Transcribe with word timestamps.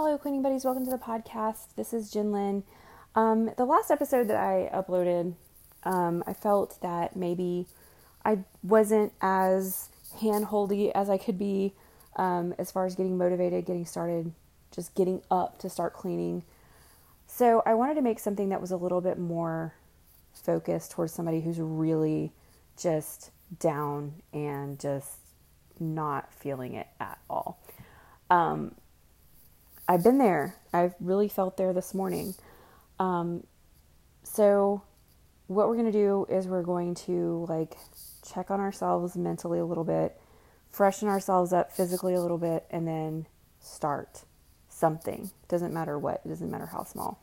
Hello, 0.00 0.16
cleaning 0.16 0.42
buddies. 0.42 0.64
Welcome 0.64 0.84
to 0.84 0.92
the 0.92 0.96
podcast. 0.96 1.74
This 1.74 1.92
is 1.92 2.08
Jin 2.08 2.30
Lin. 2.30 2.62
Um, 3.16 3.50
the 3.56 3.64
last 3.64 3.90
episode 3.90 4.28
that 4.28 4.36
I 4.36 4.70
uploaded, 4.72 5.34
um, 5.82 6.22
I 6.24 6.34
felt 6.34 6.80
that 6.82 7.16
maybe 7.16 7.66
I 8.24 8.38
wasn't 8.62 9.12
as 9.20 9.88
handholdy 10.18 10.92
as 10.94 11.10
I 11.10 11.18
could 11.18 11.36
be 11.36 11.74
um, 12.14 12.54
as 12.60 12.70
far 12.70 12.86
as 12.86 12.94
getting 12.94 13.18
motivated, 13.18 13.66
getting 13.66 13.84
started, 13.84 14.30
just 14.70 14.94
getting 14.94 15.20
up 15.32 15.58
to 15.58 15.68
start 15.68 15.94
cleaning. 15.94 16.44
So 17.26 17.64
I 17.66 17.74
wanted 17.74 17.94
to 17.94 18.02
make 18.02 18.20
something 18.20 18.50
that 18.50 18.60
was 18.60 18.70
a 18.70 18.76
little 18.76 19.00
bit 19.00 19.18
more 19.18 19.74
focused 20.32 20.92
towards 20.92 21.12
somebody 21.12 21.40
who's 21.40 21.58
really 21.58 22.30
just 22.80 23.32
down 23.58 24.22
and 24.32 24.78
just 24.78 25.18
not 25.80 26.32
feeling 26.32 26.74
it 26.74 26.86
at 27.00 27.18
all. 27.28 27.58
Um, 28.30 28.76
I've 29.88 30.04
been 30.04 30.18
there. 30.18 30.54
I've 30.72 30.94
really 31.00 31.28
felt 31.28 31.56
there 31.56 31.72
this 31.72 31.94
morning. 31.94 32.34
Um, 32.98 33.44
so, 34.22 34.82
what 35.46 35.66
we're 35.66 35.76
going 35.76 35.90
to 35.90 35.92
do 35.92 36.26
is 36.28 36.46
we're 36.46 36.62
going 36.62 36.94
to 36.94 37.46
like 37.48 37.74
check 38.30 38.50
on 38.50 38.60
ourselves 38.60 39.16
mentally 39.16 39.58
a 39.58 39.64
little 39.64 39.84
bit, 39.84 40.20
freshen 40.70 41.08
ourselves 41.08 41.54
up 41.54 41.72
physically 41.72 42.12
a 42.12 42.20
little 42.20 42.36
bit, 42.36 42.66
and 42.70 42.86
then 42.86 43.26
start 43.60 44.24
something. 44.68 45.30
Doesn't 45.48 45.72
matter 45.72 45.98
what, 45.98 46.20
it 46.22 46.28
doesn't 46.28 46.50
matter 46.50 46.66
how 46.66 46.84
small. 46.84 47.18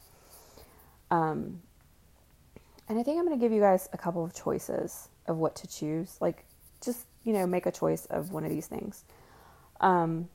Um, 1.12 1.62
and 2.90 2.98
I 2.98 3.04
think 3.04 3.20
I'm 3.20 3.26
going 3.26 3.38
to 3.38 3.44
give 3.44 3.52
you 3.52 3.62
guys 3.62 3.88
a 3.94 3.98
couple 3.98 4.24
of 4.24 4.34
choices 4.34 5.10
of 5.28 5.38
what 5.38 5.56
to 5.58 5.68
choose. 5.68 6.18
Like, 6.20 6.46
just, 6.84 7.06
you 7.24 7.34
know, 7.34 7.46
make 7.46 7.68
a 7.68 7.72
choice 7.72 8.06
of 8.08 8.32
one 8.32 8.44
of 8.44 8.50
these 8.50 8.66
things. 8.66 9.04
Um, 9.82 10.30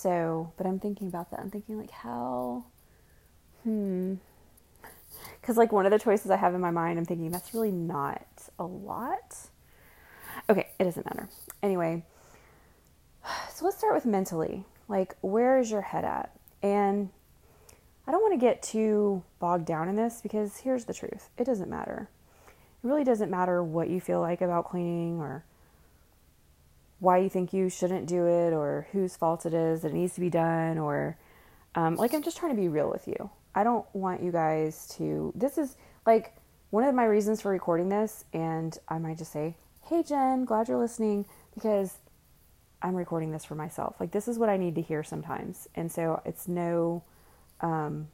so, 0.00 0.52
but 0.56 0.66
I'm 0.66 0.78
thinking 0.78 1.08
about 1.08 1.30
that. 1.30 1.40
I'm 1.40 1.50
thinking, 1.50 1.78
like, 1.78 1.90
how, 1.90 2.64
hmm. 3.64 4.14
Because, 5.40 5.56
like, 5.56 5.72
one 5.72 5.84
of 5.84 5.92
the 5.92 5.98
choices 5.98 6.30
I 6.30 6.36
have 6.36 6.54
in 6.54 6.60
my 6.60 6.70
mind, 6.70 6.98
I'm 6.98 7.04
thinking 7.04 7.30
that's 7.30 7.52
really 7.52 7.70
not 7.70 8.26
a 8.58 8.64
lot. 8.64 9.36
Okay, 10.48 10.68
it 10.78 10.84
doesn't 10.84 11.04
matter. 11.04 11.28
Anyway, 11.62 12.04
so 13.52 13.64
let's 13.64 13.76
start 13.76 13.94
with 13.94 14.06
mentally. 14.06 14.64
Like, 14.88 15.16
where 15.20 15.58
is 15.58 15.70
your 15.70 15.82
head 15.82 16.04
at? 16.04 16.32
And 16.62 17.10
I 18.06 18.12
don't 18.12 18.22
want 18.22 18.34
to 18.34 18.44
get 18.44 18.62
too 18.62 19.22
bogged 19.38 19.66
down 19.66 19.88
in 19.88 19.96
this 19.96 20.20
because 20.22 20.56
here's 20.58 20.86
the 20.86 20.94
truth 20.94 21.28
it 21.36 21.44
doesn't 21.44 21.70
matter. 21.70 22.08
It 22.48 22.86
really 22.86 23.04
doesn't 23.04 23.30
matter 23.30 23.62
what 23.62 23.90
you 23.90 24.00
feel 24.00 24.20
like 24.20 24.40
about 24.40 24.64
cleaning 24.64 25.20
or 25.20 25.44
why 27.00 27.18
you 27.18 27.28
think 27.28 27.52
you 27.52 27.68
shouldn't 27.68 28.06
do 28.06 28.26
it 28.26 28.52
or 28.52 28.86
whose 28.92 29.16
fault 29.16 29.46
it 29.46 29.54
is 29.54 29.82
that 29.82 29.88
it 29.90 29.94
needs 29.94 30.14
to 30.14 30.20
be 30.20 30.30
done 30.30 30.78
or 30.78 31.16
um, 31.74 31.96
like 31.96 32.14
I'm 32.14 32.22
just 32.22 32.36
trying 32.36 32.54
to 32.54 32.60
be 32.60 32.68
real 32.68 32.90
with 32.90 33.08
you. 33.08 33.30
I 33.54 33.64
don't 33.64 33.86
want 33.94 34.22
you 34.22 34.30
guys 34.30 34.88
to. 34.98 35.32
This 35.34 35.58
is 35.58 35.76
like 36.06 36.36
one 36.70 36.84
of 36.84 36.94
my 36.94 37.04
reasons 37.04 37.40
for 37.40 37.50
recording 37.50 37.88
this, 37.88 38.24
and 38.32 38.76
I 38.88 38.98
might 38.98 39.18
just 39.18 39.32
say, 39.32 39.56
"Hey 39.82 40.02
Jen, 40.02 40.44
glad 40.44 40.68
you're 40.68 40.78
listening," 40.78 41.26
because 41.54 41.98
I'm 42.82 42.94
recording 42.94 43.32
this 43.32 43.44
for 43.44 43.54
myself. 43.54 43.96
Like 44.00 44.10
this 44.10 44.28
is 44.28 44.38
what 44.38 44.48
I 44.48 44.56
need 44.56 44.74
to 44.76 44.82
hear 44.82 45.02
sometimes, 45.02 45.68
and 45.74 45.90
so 45.90 46.20
it's 46.24 46.48
no 46.48 47.02
um, 47.60 48.08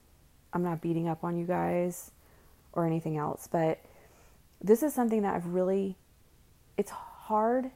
I'm 0.53 0.63
not 0.63 0.81
beating 0.81 1.09
up 1.09 1.25
on 1.25 1.37
you 1.37 1.47
guys 1.47 2.11
or 2.73 2.87
anything 2.87 3.17
else, 3.17 3.49
but 3.51 3.79
this 4.63 4.83
is 4.83 4.95
something 4.95 5.23
that 5.23 5.35
I've 5.35 5.47
really, 5.47 5.97
it's 6.77 6.91
hard. 6.91 7.71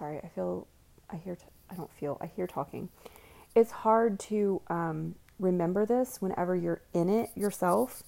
Sorry, 0.00 0.18
I 0.24 0.28
feel, 0.28 0.66
I 1.10 1.16
hear, 1.16 1.36
t- 1.36 1.44
I 1.70 1.74
don't 1.74 1.92
feel, 1.92 2.16
I 2.22 2.26
hear 2.26 2.46
talking. 2.46 2.88
It's 3.54 3.70
hard 3.70 4.18
to 4.20 4.62
um, 4.68 5.14
remember 5.38 5.84
this 5.84 6.22
whenever 6.22 6.56
you're 6.56 6.80
in 6.94 7.10
it 7.10 7.28
yourself. 7.34 8.02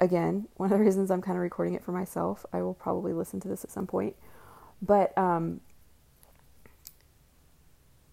Again, 0.00 0.48
one 0.56 0.72
of 0.72 0.78
the 0.78 0.82
reasons 0.82 1.10
I'm 1.10 1.20
kind 1.20 1.36
of 1.36 1.42
recording 1.42 1.74
it 1.74 1.84
for 1.84 1.92
myself. 1.92 2.46
I 2.50 2.62
will 2.62 2.72
probably 2.72 3.12
listen 3.12 3.40
to 3.40 3.48
this 3.48 3.62
at 3.62 3.70
some 3.70 3.86
point. 3.86 4.16
But 4.80 5.16
um, 5.18 5.60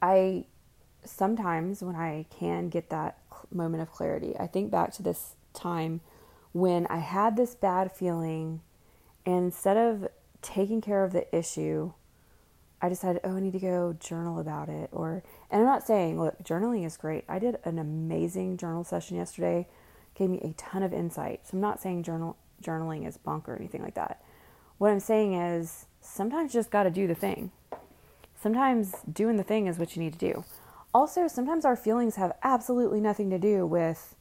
I 0.02 0.44
sometimes 1.06 1.82
when 1.82 1.96
I 1.96 2.26
can 2.30 2.68
get 2.68 2.90
that 2.90 3.18
moment 3.50 3.82
of 3.82 3.92
clarity, 3.92 4.36
I 4.38 4.46
think 4.46 4.72
back 4.72 4.92
to 4.96 5.04
this 5.04 5.36
time 5.54 6.02
when 6.52 6.86
I 6.88 6.98
had 6.98 7.38
this 7.38 7.56
bad 7.56 7.94
feeling, 7.94 8.60
and 9.26 9.46
instead 9.46 9.78
of 9.78 10.10
taking 10.42 10.82
care 10.82 11.06
of 11.06 11.14
the 11.14 11.34
issue, 11.34 11.94
I 12.82 12.90
decided, 12.90 13.22
oh, 13.24 13.36
I 13.36 13.40
need 13.40 13.54
to 13.54 13.60
go 13.60 13.96
journal 14.00 14.40
about 14.40 14.70
it. 14.70 14.90
Or, 14.92 15.24
and 15.52 15.62
I'm 15.62 15.68
not 15.68 15.86
saying, 15.86 16.20
look, 16.20 16.42
journaling 16.44 16.86
is 16.86 16.98
great. 16.98 17.26
I 17.28 17.40
did 17.40 17.58
an 17.66 17.78
amazing 17.78 18.58
journal 18.58 18.84
session 18.84 19.18
yesterday, 19.18 19.68
gave 20.16 20.30
me 20.30 20.40
a 20.42 20.54
ton 20.54 20.84
of 20.84 20.94
insight. 20.94 21.42
So 21.46 21.58
I'm 21.58 21.62
not 21.62 21.82
saying 21.82 22.04
journal 22.04 22.38
journaling 22.64 23.08
is 23.08 23.18
bunk 23.18 23.48
or 23.48 23.56
anything 23.56 23.82
like 23.82 23.96
that. 23.96 24.22
What 24.78 24.92
I'm 24.92 25.00
saying 25.00 25.34
is 25.34 25.88
sometimes 26.02 26.54
you 26.54 26.60
just 26.60 26.72
got 26.72 26.84
to 26.84 26.92
do 26.92 27.08
the 27.08 27.16
thing. 27.16 27.52
Sometimes 28.42 28.96
doing 29.12 29.36
the 29.36 29.44
thing 29.44 29.68
is 29.68 29.78
what 29.78 29.96
you 29.96 30.02
need 30.02 30.14
to 30.14 30.20
do. 30.20 30.46
Also, 30.94 31.28
sometimes 31.28 31.66
our 31.66 31.76
feelings 31.76 32.16
have 32.16 32.32
absolutely 32.44 33.02
nothing 33.02 33.30
to 33.30 33.38
do 33.38 33.66
with 33.66 34.16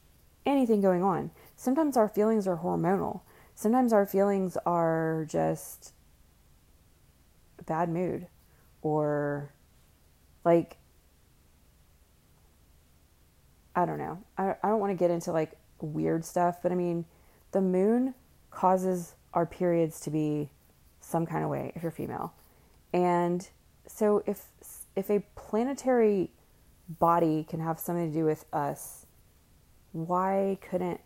anything 0.45 0.81
going 0.81 1.01
on. 1.01 1.31
Sometimes 1.55 1.95
our 1.95 2.09
feelings 2.09 2.47
are 2.47 2.57
hormonal. 2.57 3.21
Sometimes 3.55 3.93
our 3.93 4.05
feelings 4.05 4.57
are 4.65 5.25
just 5.29 5.93
bad 7.65 7.89
mood 7.89 8.27
or 8.81 9.53
like 10.43 10.77
I 13.75 13.85
don't 13.85 13.97
know. 13.97 14.19
I, 14.37 14.55
I 14.61 14.69
don't 14.69 14.79
want 14.79 14.91
to 14.91 14.97
get 14.97 15.11
into 15.11 15.31
like 15.31 15.53
weird 15.79 16.25
stuff, 16.25 16.57
but 16.61 16.71
I 16.71 16.75
mean, 16.75 17.05
the 17.51 17.61
moon 17.61 18.13
causes 18.51 19.15
our 19.33 19.45
periods 19.45 20.01
to 20.01 20.09
be 20.09 20.49
some 20.99 21.25
kind 21.25 21.43
of 21.43 21.49
way 21.49 21.71
if 21.75 21.83
you're 21.83 21.91
female. 21.91 22.33
And 22.93 23.47
so 23.87 24.23
if 24.25 24.47
if 24.95 25.09
a 25.09 25.23
planetary 25.35 26.31
body 26.87 27.45
can 27.47 27.59
have 27.59 27.79
something 27.79 28.11
to 28.11 28.17
do 28.17 28.25
with 28.25 28.45
us, 28.51 29.05
why 29.91 30.57
couldn't 30.61 30.99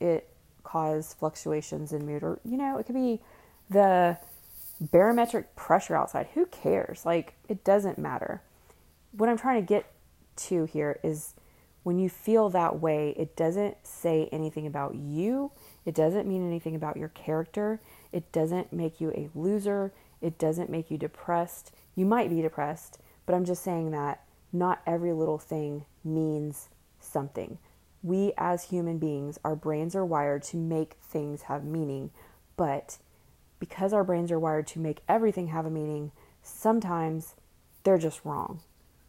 it 0.00 0.28
cause 0.62 1.14
fluctuations 1.18 1.92
in 1.92 2.04
mood? 2.04 2.22
Or, 2.22 2.40
you 2.44 2.56
know, 2.56 2.78
it 2.78 2.84
could 2.84 2.94
be 2.94 3.20
the 3.70 4.18
barometric 4.80 5.54
pressure 5.56 5.96
outside. 5.96 6.28
Who 6.34 6.46
cares? 6.46 7.04
Like, 7.04 7.34
it 7.48 7.64
doesn't 7.64 7.98
matter. 7.98 8.42
What 9.12 9.28
I'm 9.28 9.38
trying 9.38 9.60
to 9.60 9.66
get 9.66 9.92
to 10.36 10.64
here 10.64 10.98
is 11.02 11.34
when 11.82 11.98
you 11.98 12.08
feel 12.08 12.50
that 12.50 12.80
way, 12.80 13.14
it 13.16 13.36
doesn't 13.36 13.76
say 13.82 14.28
anything 14.32 14.66
about 14.66 14.94
you. 14.94 15.50
It 15.84 15.94
doesn't 15.94 16.28
mean 16.28 16.46
anything 16.46 16.74
about 16.74 16.96
your 16.96 17.08
character. 17.08 17.80
It 18.12 18.30
doesn't 18.32 18.72
make 18.72 19.00
you 19.00 19.10
a 19.10 19.30
loser. 19.34 19.92
It 20.20 20.38
doesn't 20.38 20.70
make 20.70 20.90
you 20.90 20.98
depressed. 20.98 21.72
You 21.94 22.04
might 22.04 22.30
be 22.30 22.42
depressed, 22.42 22.98
but 23.24 23.34
I'm 23.34 23.44
just 23.44 23.62
saying 23.62 23.90
that 23.92 24.22
not 24.52 24.82
every 24.86 25.12
little 25.12 25.38
thing 25.38 25.84
means 26.04 26.68
something. 27.00 27.58
We 28.02 28.32
as 28.36 28.64
human 28.64 28.98
beings, 28.98 29.38
our 29.44 29.56
brains 29.56 29.94
are 29.94 30.04
wired 30.04 30.42
to 30.44 30.56
make 30.56 30.94
things 31.02 31.42
have 31.42 31.64
meaning, 31.64 32.10
but 32.56 32.98
because 33.60 33.92
our 33.92 34.02
brains 34.02 34.32
are 34.32 34.38
wired 34.40 34.66
to 34.68 34.80
make 34.80 35.02
everything 35.08 35.46
have 35.48 35.66
a 35.66 35.70
meaning, 35.70 36.10
sometimes 36.42 37.36
they're 37.84 37.98
just 37.98 38.24
wrong 38.24 38.60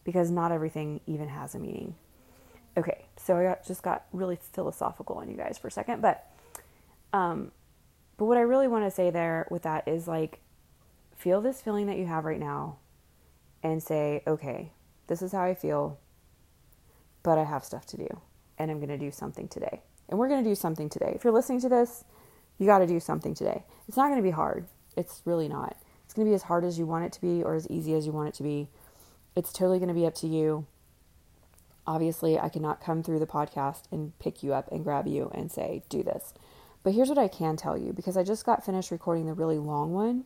because 0.03 0.29
not 0.29 0.51
everything 0.51 1.01
even 1.07 1.29
has 1.29 1.55
a 1.55 1.59
meaning. 1.59 1.95
Okay, 2.77 3.05
so 3.17 3.37
I 3.37 3.43
got, 3.43 3.65
just 3.65 3.81
got 3.81 4.05
really 4.13 4.37
philosophical 4.53 5.15
on 5.15 5.29
you 5.29 5.35
guys 5.35 5.57
for 5.57 5.67
a 5.67 5.71
second, 5.71 6.03
but 6.03 6.27
um, 7.13 7.51
but 8.17 8.25
what 8.25 8.37
I 8.37 8.41
really 8.41 8.67
want 8.67 8.85
to 8.85 8.91
say 8.91 9.09
there 9.09 9.47
with 9.49 9.63
that 9.63 9.87
is 9.87 10.07
like, 10.07 10.39
feel 11.17 11.41
this 11.41 11.59
feeling 11.59 11.87
that 11.87 11.97
you 11.97 12.05
have 12.05 12.23
right 12.23 12.39
now, 12.39 12.77
and 13.63 13.81
say, 13.81 14.23
okay, 14.25 14.71
this 15.07 15.21
is 15.21 15.31
how 15.31 15.43
I 15.43 15.55
feel, 15.55 15.99
but 17.23 17.37
I 17.37 17.43
have 17.43 17.63
stuff 17.63 17.85
to 17.87 17.97
do 17.97 18.07
and 18.57 18.69
I'm 18.69 18.77
going 18.77 18.89
to 18.89 18.97
do 18.97 19.11
something 19.11 19.47
today. 19.47 19.81
And 20.09 20.19
we're 20.19 20.27
going 20.27 20.43
to 20.43 20.49
do 20.49 20.55
something 20.55 20.89
today. 20.89 21.13
If 21.15 21.23
you're 21.23 21.33
listening 21.33 21.61
to 21.61 21.69
this, 21.69 22.03
you 22.61 22.67
got 22.67 22.79
to 22.79 22.87
do 22.87 22.99
something 22.99 23.33
today. 23.33 23.63
It's 23.87 23.97
not 23.97 24.09
going 24.09 24.19
to 24.19 24.23
be 24.23 24.29
hard. 24.29 24.67
It's 24.95 25.23
really 25.25 25.47
not. 25.47 25.75
It's 26.05 26.13
going 26.13 26.27
to 26.27 26.29
be 26.29 26.35
as 26.35 26.43
hard 26.43 26.63
as 26.63 26.77
you 26.77 26.85
want 26.85 27.05
it 27.05 27.11
to 27.13 27.21
be 27.21 27.41
or 27.41 27.55
as 27.55 27.67
easy 27.69 27.95
as 27.95 28.05
you 28.05 28.11
want 28.11 28.29
it 28.29 28.35
to 28.35 28.43
be. 28.43 28.69
It's 29.35 29.51
totally 29.51 29.79
going 29.79 29.87
to 29.87 29.95
be 29.95 30.05
up 30.05 30.13
to 30.15 30.27
you. 30.27 30.67
Obviously, 31.87 32.37
I 32.37 32.49
cannot 32.49 32.79
come 32.79 33.01
through 33.01 33.17
the 33.17 33.25
podcast 33.25 33.85
and 33.91 34.17
pick 34.19 34.43
you 34.43 34.53
up 34.53 34.71
and 34.71 34.83
grab 34.83 35.07
you 35.07 35.31
and 35.33 35.51
say, 35.51 35.81
do 35.89 36.03
this. 36.03 36.35
But 36.83 36.93
here's 36.93 37.09
what 37.09 37.17
I 37.17 37.27
can 37.27 37.57
tell 37.57 37.77
you 37.77 37.93
because 37.93 38.15
I 38.15 38.23
just 38.23 38.45
got 38.45 38.63
finished 38.63 38.91
recording 38.91 39.25
the 39.25 39.33
really 39.33 39.57
long 39.57 39.91
one 39.91 40.25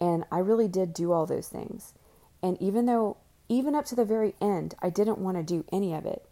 and 0.00 0.24
I 0.30 0.38
really 0.38 0.68
did 0.68 0.94
do 0.94 1.10
all 1.10 1.26
those 1.26 1.48
things. 1.48 1.92
And 2.40 2.56
even 2.62 2.86
though 2.86 3.16
even 3.48 3.74
up 3.74 3.84
to 3.86 3.96
the 3.96 4.04
very 4.04 4.34
end, 4.40 4.74
I 4.80 4.90
didn't 4.90 5.18
want 5.18 5.36
to 5.38 5.42
do 5.42 5.64
any 5.72 5.92
of 5.92 6.06
it. 6.06 6.24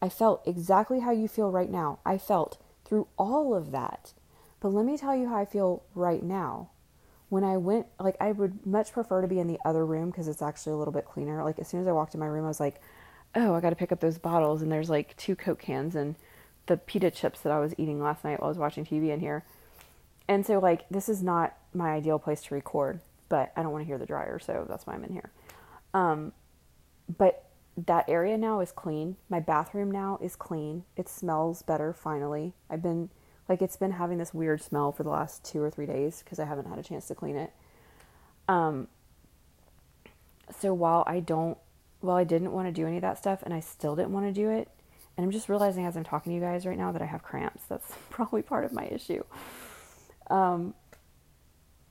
I 0.00 0.08
felt 0.08 0.46
exactly 0.46 1.00
how 1.00 1.10
you 1.10 1.28
feel 1.28 1.50
right 1.50 1.70
now. 1.70 1.98
I 2.06 2.16
felt 2.16 2.56
through 2.84 3.08
all 3.18 3.54
of 3.54 3.70
that. 3.72 4.14
But 4.60 4.70
let 4.70 4.84
me 4.84 4.96
tell 4.96 5.14
you 5.14 5.28
how 5.28 5.36
I 5.36 5.44
feel 5.44 5.82
right 5.94 6.22
now. 6.22 6.70
when 7.28 7.44
I 7.44 7.58
went, 7.58 7.86
like, 8.00 8.16
I 8.20 8.32
would 8.32 8.66
much 8.66 8.92
prefer 8.92 9.20
to 9.20 9.28
be 9.28 9.38
in 9.38 9.48
the 9.48 9.58
other 9.64 9.84
room 9.84 10.10
because 10.10 10.28
it's 10.28 10.40
actually 10.40 10.72
a 10.72 10.76
little 10.76 10.92
bit 10.92 11.04
cleaner. 11.04 11.44
Like, 11.44 11.58
as 11.58 11.68
soon 11.68 11.80
as 11.80 11.86
I 11.86 11.92
walked 11.92 12.14
in 12.14 12.20
my 12.20 12.26
room, 12.26 12.44
I 12.44 12.48
was 12.48 12.60
like, 12.60 12.80
oh, 13.34 13.54
I 13.54 13.60
got 13.60 13.70
to 13.70 13.76
pick 13.76 13.92
up 13.92 14.00
those 14.00 14.18
bottles. 14.18 14.62
And 14.62 14.72
there's 14.72 14.88
like 14.88 15.16
two 15.16 15.36
Coke 15.36 15.58
cans 15.58 15.94
and 15.94 16.16
the 16.66 16.78
pita 16.78 17.10
chips 17.10 17.40
that 17.40 17.52
I 17.52 17.58
was 17.58 17.74
eating 17.76 18.02
last 18.02 18.24
night 18.24 18.40
while 18.40 18.48
I 18.48 18.48
was 18.48 18.58
watching 18.58 18.84
TV 18.84 19.10
in 19.10 19.20
here. 19.20 19.44
And 20.26 20.44
so, 20.46 20.58
like, 20.58 20.88
this 20.90 21.08
is 21.08 21.22
not 21.22 21.56
my 21.74 21.90
ideal 21.90 22.18
place 22.18 22.42
to 22.44 22.54
record, 22.54 23.00
but 23.28 23.52
I 23.56 23.62
don't 23.62 23.72
want 23.72 23.82
to 23.82 23.86
hear 23.86 23.98
the 23.98 24.06
dryer, 24.06 24.38
so 24.38 24.66
that's 24.68 24.86
why 24.86 24.94
I'm 24.94 25.04
in 25.04 25.12
here. 25.12 25.30
Um, 25.94 26.32
but 27.16 27.44
that 27.76 28.08
area 28.08 28.36
now 28.36 28.60
is 28.60 28.72
clean. 28.72 29.16
My 29.28 29.40
bathroom 29.40 29.90
now 29.90 30.18
is 30.22 30.36
clean. 30.36 30.84
It 30.96 31.08
smells 31.08 31.62
better 31.62 31.92
finally. 31.92 32.54
I've 32.68 32.82
been 32.82 33.10
like 33.48 33.62
it's 33.62 33.76
been 33.76 33.92
having 33.92 34.18
this 34.18 34.34
weird 34.34 34.62
smell 34.62 34.92
for 34.92 35.02
the 35.02 35.10
last 35.10 35.44
2 35.44 35.62
or 35.62 35.70
3 35.70 35.86
days 35.86 36.22
because 36.22 36.38
I 36.38 36.44
haven't 36.44 36.68
had 36.68 36.78
a 36.78 36.82
chance 36.82 37.06
to 37.08 37.14
clean 37.14 37.36
it. 37.36 37.52
Um 38.48 38.88
so 40.60 40.72
while 40.72 41.04
I 41.06 41.20
don't 41.20 41.58
while 42.00 42.16
I 42.16 42.24
didn't 42.24 42.52
want 42.52 42.68
to 42.68 42.72
do 42.72 42.86
any 42.86 42.96
of 42.96 43.02
that 43.02 43.18
stuff 43.18 43.42
and 43.42 43.52
I 43.52 43.60
still 43.60 43.96
didn't 43.96 44.12
want 44.12 44.26
to 44.26 44.32
do 44.32 44.50
it, 44.50 44.68
and 45.16 45.24
I'm 45.24 45.32
just 45.32 45.48
realizing 45.48 45.84
as 45.84 45.96
I'm 45.96 46.04
talking 46.04 46.30
to 46.30 46.34
you 46.34 46.40
guys 46.40 46.64
right 46.64 46.78
now 46.78 46.92
that 46.92 47.02
I 47.02 47.06
have 47.06 47.22
cramps. 47.22 47.62
That's 47.68 47.92
probably 48.10 48.42
part 48.42 48.64
of 48.64 48.72
my 48.72 48.86
issue. 48.86 49.24
Um 50.30 50.74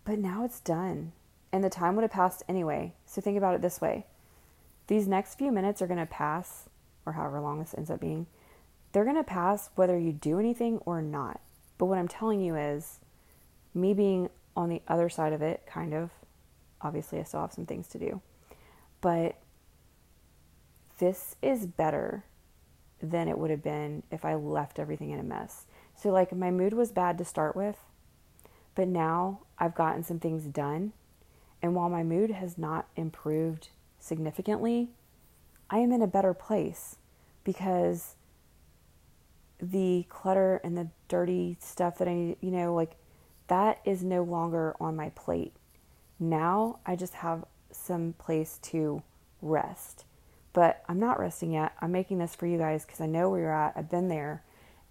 but 0.06 0.20
now 0.20 0.46
it's 0.46 0.60
done. 0.62 1.12
And 1.52 1.64
the 1.64 1.70
time 1.70 1.96
would 1.96 2.04
have 2.04 2.12
passed 2.12 2.44
anyway. 2.48 2.94
So 3.06 3.22
think 3.22 3.38
about 3.38 3.56
it 3.56 3.62
this 3.62 3.82
way 3.82 4.06
these 4.88 5.08
next 5.08 5.36
few 5.36 5.52
minutes 5.52 5.82
are 5.82 5.88
going 5.88 6.00
to 6.00 6.06
pass, 6.06 6.70
or 7.06 7.14
however 7.14 7.40
long 7.40 7.60
this 7.60 7.76
ends 7.78 7.92
up 7.92 8.00
being, 8.00 8.26
they're 8.92 9.04
going 9.04 9.18
to 9.18 9.24
pass 9.24 9.70
whether 9.76 9.98
you 9.98 10.14
do 10.14 10.40
anything 10.40 10.78
or 10.86 11.02
not. 11.02 11.42
But 11.78 11.86
what 11.86 11.98
I'm 11.98 12.08
telling 12.08 12.42
you 12.42 12.56
is, 12.56 13.00
me 13.74 13.94
being 13.94 14.30
on 14.56 14.70
the 14.70 14.82
other 14.88 15.10
side 15.10 15.34
of 15.34 15.42
it, 15.42 15.64
kind 15.68 15.94
of, 15.94 16.10
obviously, 16.82 17.20
I 17.20 17.24
still 17.24 17.42
have 17.42 17.54
some 17.54 17.66
things 17.66 17.88
to 17.90 18.00
do, 18.00 18.22
but 19.02 19.38
this 20.98 21.36
is 21.42 21.68
better 21.68 22.24
than 23.02 23.28
it 23.28 23.38
would 23.38 23.52
have 23.52 23.62
been 23.62 24.02
if 24.10 24.26
I 24.26 24.34
left 24.34 24.80
everything 24.80 25.12
in 25.12 25.20
a 25.20 25.24
mess. 25.24 25.66
So, 25.96 26.10
like, 26.10 26.36
my 26.36 26.50
mood 26.50 26.74
was 26.74 26.92
bad 26.92 27.18
to 27.20 27.26
start 27.26 27.56
with, 27.56 27.78
but 28.74 28.88
now 28.88 29.42
I've 29.60 29.76
gotten 29.76 30.04
some 30.04 30.20
things 30.20 30.44
done. 30.46 30.94
And 31.62 31.76
while 31.76 31.90
my 31.90 32.04
mood 32.04 32.32
has 32.32 32.58
not 32.58 32.88
improved 32.96 33.70
significantly, 34.00 34.90
I 35.70 35.80
am 35.80 35.92
in 35.92 36.02
a 36.02 36.08
better 36.08 36.34
place 36.34 36.98
because 37.44 38.16
the 39.62 40.06
clutter 40.10 40.62
and 40.64 40.78
the 40.78 40.90
dirty 41.08 41.58
stuff 41.60 41.98
that 41.98 42.08
I 42.08 42.36
you 42.42 42.52
know, 42.52 42.74
like 42.74 42.96
that 43.48 43.80
is 43.86 44.04
no 44.04 44.24
longer 44.24 44.76
on 44.80 44.96
my 44.96 45.10
plate. 45.10 45.54
Now 46.20 46.80
I 46.86 46.96
just 46.96 47.16
have 47.16 47.46
some 47.72 48.14
place 48.18 48.60
to 48.64 49.04
rest. 49.42 50.06
But 50.54 50.84
I'm 50.90 51.00
not 51.00 51.20
resting 51.20 51.54
yet. 51.54 51.74
I'm 51.82 51.92
making 51.92 52.18
this 52.18 52.34
for 52.34 52.48
you 52.48 52.58
guys 52.58 52.84
because 52.84 53.02
I 53.02 53.06
know 53.06 53.30
where 53.30 53.42
you're 53.42 53.54
at. 53.54 53.74
I've 53.76 53.92
been 53.92 54.08
there 54.08 54.44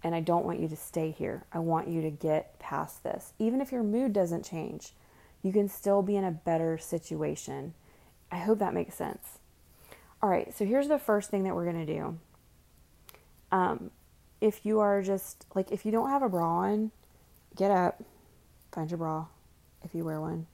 and 0.03 0.15
I 0.15 0.21
don't 0.21 0.45
want 0.45 0.59
you 0.59 0.69
to 0.69 0.75
stay 0.77 1.11
here. 1.11 1.43
I 1.51 1.59
want 1.59 1.89
you 1.89 2.01
to 2.03 2.09
get 2.09 2.57
past 2.59 3.03
this. 3.03 3.33
Even 3.37 3.59
if 3.59 3.71
your 3.71 3.83
mood 3.83 4.13
doesn't 4.13 4.45
change, 4.45 4.93
you 5.41 5.51
can 5.51 5.67
still 5.67 6.01
be 6.01 6.15
in 6.15 6.23
a 6.23 6.31
better 6.31 6.77
situation 6.77 7.73
I 8.31 8.37
hope 8.37 8.59
that 8.59 8.73
makes 8.73 8.95
sense. 8.95 9.39
All 10.21 10.29
right, 10.29 10.53
so 10.55 10.65
here's 10.65 10.87
the 10.87 10.99
first 10.99 11.29
thing 11.29 11.43
that 11.43 11.55
we're 11.55 11.71
going 11.71 11.85
to 11.85 11.93
do. 11.93 12.19
Um, 13.51 13.91
if 14.41 14.65
you 14.65 14.79
are 14.79 15.01
just 15.01 15.45
like, 15.55 15.71
if 15.71 15.85
you 15.85 15.91
don't 15.91 16.09
have 16.09 16.21
a 16.21 16.29
bra 16.29 16.45
on, 16.45 16.91
get 17.55 17.71
up, 17.71 18.01
find 18.71 18.89
your 18.89 18.97
bra 18.97 19.25
if 19.83 19.93
you 19.93 20.03
wear 20.03 20.19
one. 20.21 20.47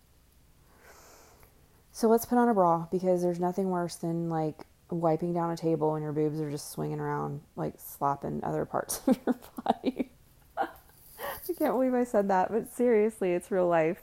So 1.92 2.08
let's 2.08 2.26
put 2.26 2.38
on 2.38 2.50
a 2.50 2.54
bra 2.54 2.88
because 2.92 3.22
there's 3.22 3.40
nothing 3.40 3.70
worse 3.70 3.96
than 3.96 4.30
like 4.30 4.66
wiping 4.90 5.34
down 5.34 5.52
a 5.52 5.58
table 5.58 5.96
and 5.96 6.04
your 6.04 6.12
boobs 6.12 6.40
are 6.40 6.50
just 6.50 6.72
swinging 6.72 7.00
around, 7.00 7.42
like 7.56 7.76
slapping 7.78 8.44
other 8.44 8.66
parts 8.66 9.02
of 9.08 9.18
your 9.26 9.36
body. 9.64 10.10
I 10.58 11.54
can't 11.58 11.74
believe 11.74 11.94
I 11.94 12.04
said 12.04 12.30
that, 12.30 12.52
but 12.52 12.74
seriously, 12.74 13.34
it's 13.34 13.52
real 13.52 13.68
life. 13.68 14.02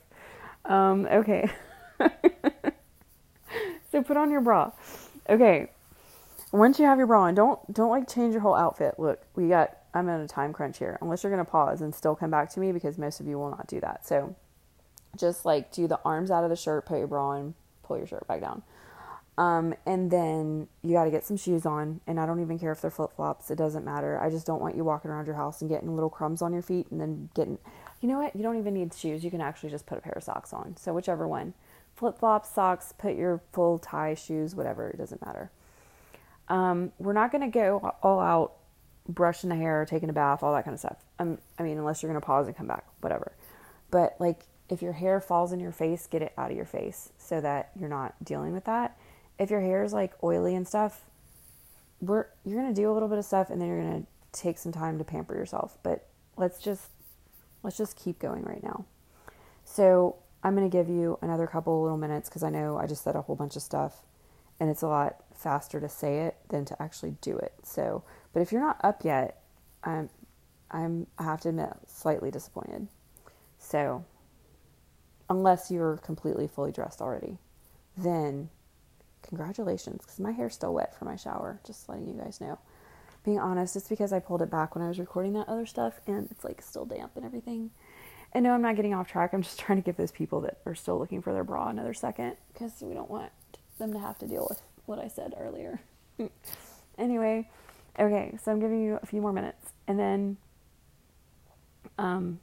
Um, 0.64 1.06
okay. 1.10 1.50
So 3.90 4.02
put 4.02 4.16
on 4.16 4.30
your 4.30 4.40
bra. 4.40 4.70
Okay. 5.28 5.70
Once 6.52 6.78
you 6.78 6.84
have 6.84 6.98
your 6.98 7.06
bra 7.06 7.22
on, 7.22 7.34
don't 7.34 7.72
don't 7.72 7.90
like 7.90 8.08
change 8.08 8.32
your 8.32 8.42
whole 8.42 8.56
outfit. 8.56 8.94
Look, 8.98 9.22
we 9.36 9.48
got 9.48 9.76
I'm 9.94 10.08
in 10.08 10.20
a 10.20 10.28
time 10.28 10.52
crunch 10.52 10.78
here. 10.78 10.98
Unless 11.00 11.22
you're 11.22 11.30
gonna 11.30 11.44
pause 11.44 11.80
and 11.80 11.94
still 11.94 12.16
come 12.16 12.30
back 12.30 12.50
to 12.50 12.60
me 12.60 12.72
because 12.72 12.98
most 12.98 13.20
of 13.20 13.26
you 13.26 13.38
will 13.38 13.50
not 13.50 13.66
do 13.66 13.80
that. 13.80 14.06
So 14.06 14.34
just 15.16 15.44
like 15.44 15.72
do 15.72 15.86
the 15.86 16.00
arms 16.04 16.30
out 16.30 16.44
of 16.44 16.50
the 16.50 16.56
shirt, 16.56 16.86
put 16.86 16.98
your 16.98 17.06
bra 17.06 17.30
on, 17.30 17.54
pull 17.82 17.98
your 17.98 18.06
shirt 18.06 18.26
back 18.26 18.40
down. 18.40 18.62
Um, 19.38 19.74
and 19.86 20.10
then 20.10 20.68
you 20.82 20.92
got 20.92 21.04
to 21.04 21.10
get 21.10 21.24
some 21.24 21.38
shoes 21.38 21.64
on, 21.64 22.00
and 22.06 22.20
I 22.20 22.26
don't 22.26 22.40
even 22.40 22.58
care 22.58 22.72
if 22.72 22.82
they're 22.82 22.90
flip 22.90 23.12
flops. 23.16 23.50
It 23.50 23.56
doesn't 23.56 23.86
matter. 23.86 24.20
I 24.20 24.28
just 24.28 24.46
don't 24.46 24.60
want 24.60 24.76
you 24.76 24.84
walking 24.84 25.10
around 25.10 25.26
your 25.26 25.36
house 25.36 25.62
and 25.62 25.70
getting 25.70 25.94
little 25.94 26.10
crumbs 26.10 26.42
on 26.42 26.52
your 26.52 26.60
feet, 26.60 26.88
and 26.90 27.00
then 27.00 27.30
getting, 27.34 27.56
you 28.02 28.08
know 28.08 28.18
what? 28.18 28.36
You 28.36 28.42
don't 28.42 28.58
even 28.58 28.74
need 28.74 28.92
shoes. 28.92 29.24
You 29.24 29.30
can 29.30 29.40
actually 29.40 29.70
just 29.70 29.86
put 29.86 29.96
a 29.96 30.02
pair 30.02 30.12
of 30.14 30.22
socks 30.22 30.52
on. 30.52 30.76
So 30.76 30.92
whichever 30.92 31.26
one 31.26 31.54
flip 31.96 32.18
flops, 32.18 32.50
socks, 32.50 32.92
put 32.98 33.16
your 33.16 33.40
full 33.52 33.78
tie, 33.78 34.14
shoes, 34.14 34.54
whatever, 34.54 34.90
it 34.90 34.98
doesn't 34.98 35.24
matter. 35.24 35.50
Um, 36.50 36.92
we're 36.98 37.14
not 37.14 37.32
going 37.32 37.42
to 37.42 37.48
go 37.48 37.94
all 38.02 38.20
out 38.20 38.52
brushing 39.08 39.48
the 39.48 39.56
hair, 39.56 39.86
taking 39.88 40.10
a 40.10 40.12
bath, 40.12 40.42
all 40.42 40.52
that 40.52 40.64
kind 40.64 40.74
of 40.74 40.80
stuff. 40.80 40.98
Um, 41.18 41.38
I 41.58 41.62
mean, 41.62 41.78
unless 41.78 42.02
you're 42.02 42.10
going 42.10 42.20
to 42.20 42.26
pause 42.26 42.46
and 42.46 42.54
come 42.54 42.66
back, 42.66 42.84
whatever. 43.00 43.32
But 43.90 44.16
like, 44.18 44.42
if 44.68 44.82
your 44.82 44.92
hair 44.92 45.20
falls 45.20 45.52
in 45.52 45.60
your 45.60 45.72
face, 45.72 46.06
get 46.06 46.20
it 46.20 46.32
out 46.36 46.50
of 46.50 46.56
your 46.56 46.66
face 46.66 47.10
so 47.16 47.40
that 47.40 47.70
you're 47.78 47.88
not 47.88 48.14
dealing 48.22 48.52
with 48.52 48.64
that. 48.64 48.98
If 49.38 49.50
your 49.50 49.62
hair 49.62 49.82
is 49.82 49.92
like 49.92 50.12
oily 50.22 50.54
and 50.54 50.68
stuff, 50.68 51.06
we're 52.00 52.26
you're 52.44 52.60
gonna 52.60 52.74
do 52.74 52.90
a 52.90 52.92
little 52.92 53.08
bit 53.08 53.18
of 53.18 53.24
stuff 53.24 53.50
and 53.50 53.60
then 53.60 53.68
you're 53.68 53.82
gonna 53.82 54.04
take 54.32 54.58
some 54.58 54.70
time 54.70 54.98
to 54.98 55.04
pamper 55.04 55.34
yourself. 55.34 55.76
But 55.82 56.06
let's 56.36 56.60
just 56.60 56.90
let's 57.62 57.76
just 57.76 57.96
keep 57.96 58.18
going 58.18 58.42
right 58.42 58.62
now. 58.62 58.84
So 59.64 60.16
I'm 60.42 60.56
going 60.56 60.68
to 60.68 60.74
give 60.74 60.88
you 60.88 61.18
another 61.22 61.46
couple 61.46 61.82
little 61.82 61.98
minutes 61.98 62.28
because 62.28 62.42
I 62.42 62.50
know 62.50 62.76
I 62.78 62.86
just 62.86 63.04
said 63.04 63.14
a 63.14 63.22
whole 63.22 63.36
bunch 63.36 63.56
of 63.56 63.62
stuff 63.62 64.02
and 64.58 64.70
it's 64.70 64.82
a 64.82 64.88
lot 64.88 65.22
faster 65.40 65.80
to 65.80 65.88
say 65.88 66.20
it 66.20 66.36
than 66.48 66.64
to 66.66 66.82
actually 66.82 67.16
do 67.20 67.36
it. 67.36 67.54
So, 67.62 68.04
but 68.32 68.40
if 68.40 68.52
you're 68.52 68.60
not 68.60 68.80
up 68.84 69.04
yet, 69.04 69.42
I'm, 69.82 70.10
I'm, 70.70 71.06
I 71.18 71.24
have 71.24 71.40
to 71.42 71.48
admit, 71.48 71.70
slightly 71.86 72.30
disappointed. 72.30 72.88
So, 73.58 74.04
unless 75.28 75.70
you're 75.70 75.96
completely 75.98 76.46
fully 76.46 76.72
dressed 76.72 77.00
already, 77.00 77.38
then 77.96 78.50
congratulations 79.22 80.02
because 80.02 80.18
my 80.18 80.32
hair's 80.32 80.54
still 80.54 80.74
wet 80.74 80.96
from 80.98 81.08
my 81.08 81.16
shower, 81.16 81.60
just 81.66 81.88
letting 81.88 82.08
you 82.08 82.14
guys 82.14 82.40
know. 82.40 82.58
Being 83.24 83.38
honest, 83.38 83.76
it's 83.76 83.88
because 83.88 84.12
I 84.12 84.18
pulled 84.18 84.42
it 84.42 84.50
back 84.50 84.74
when 84.74 84.84
I 84.84 84.88
was 84.88 84.98
recording 84.98 85.34
that 85.34 85.48
other 85.48 85.66
stuff 85.66 86.00
and 86.06 86.28
it's 86.30 86.44
like 86.44 86.62
still 86.62 86.86
damp 86.86 87.12
and 87.16 87.24
everything. 87.24 87.70
And 88.32 88.44
no, 88.44 88.52
I'm 88.52 88.62
not 88.62 88.76
getting 88.76 88.94
off 88.94 89.08
track. 89.08 89.32
I'm 89.32 89.42
just 89.42 89.58
trying 89.60 89.80
to 89.80 89.84
give 89.84 89.96
those 89.96 90.12
people 90.12 90.40
that 90.42 90.58
are 90.66 90.74
still 90.74 90.98
looking 90.98 91.22
for 91.22 91.32
their 91.32 91.44
bra 91.44 91.68
another 91.68 91.94
second 91.94 92.36
because 92.52 92.72
we 92.80 92.94
don't 92.94 93.10
want 93.10 93.32
them 93.78 93.92
to 93.92 93.98
have 93.98 94.18
to 94.18 94.26
deal 94.26 94.46
with 94.48 94.62
what 94.90 94.98
I 94.98 95.08
said 95.08 95.34
earlier. 95.38 95.80
anyway, 96.98 97.48
okay, 97.98 98.36
so 98.42 98.52
I'm 98.52 98.60
giving 98.60 98.82
you 98.82 98.98
a 99.02 99.06
few 99.06 99.20
more 99.20 99.32
minutes 99.32 99.72
and 99.86 99.98
then 99.98 100.36
um 101.96 102.40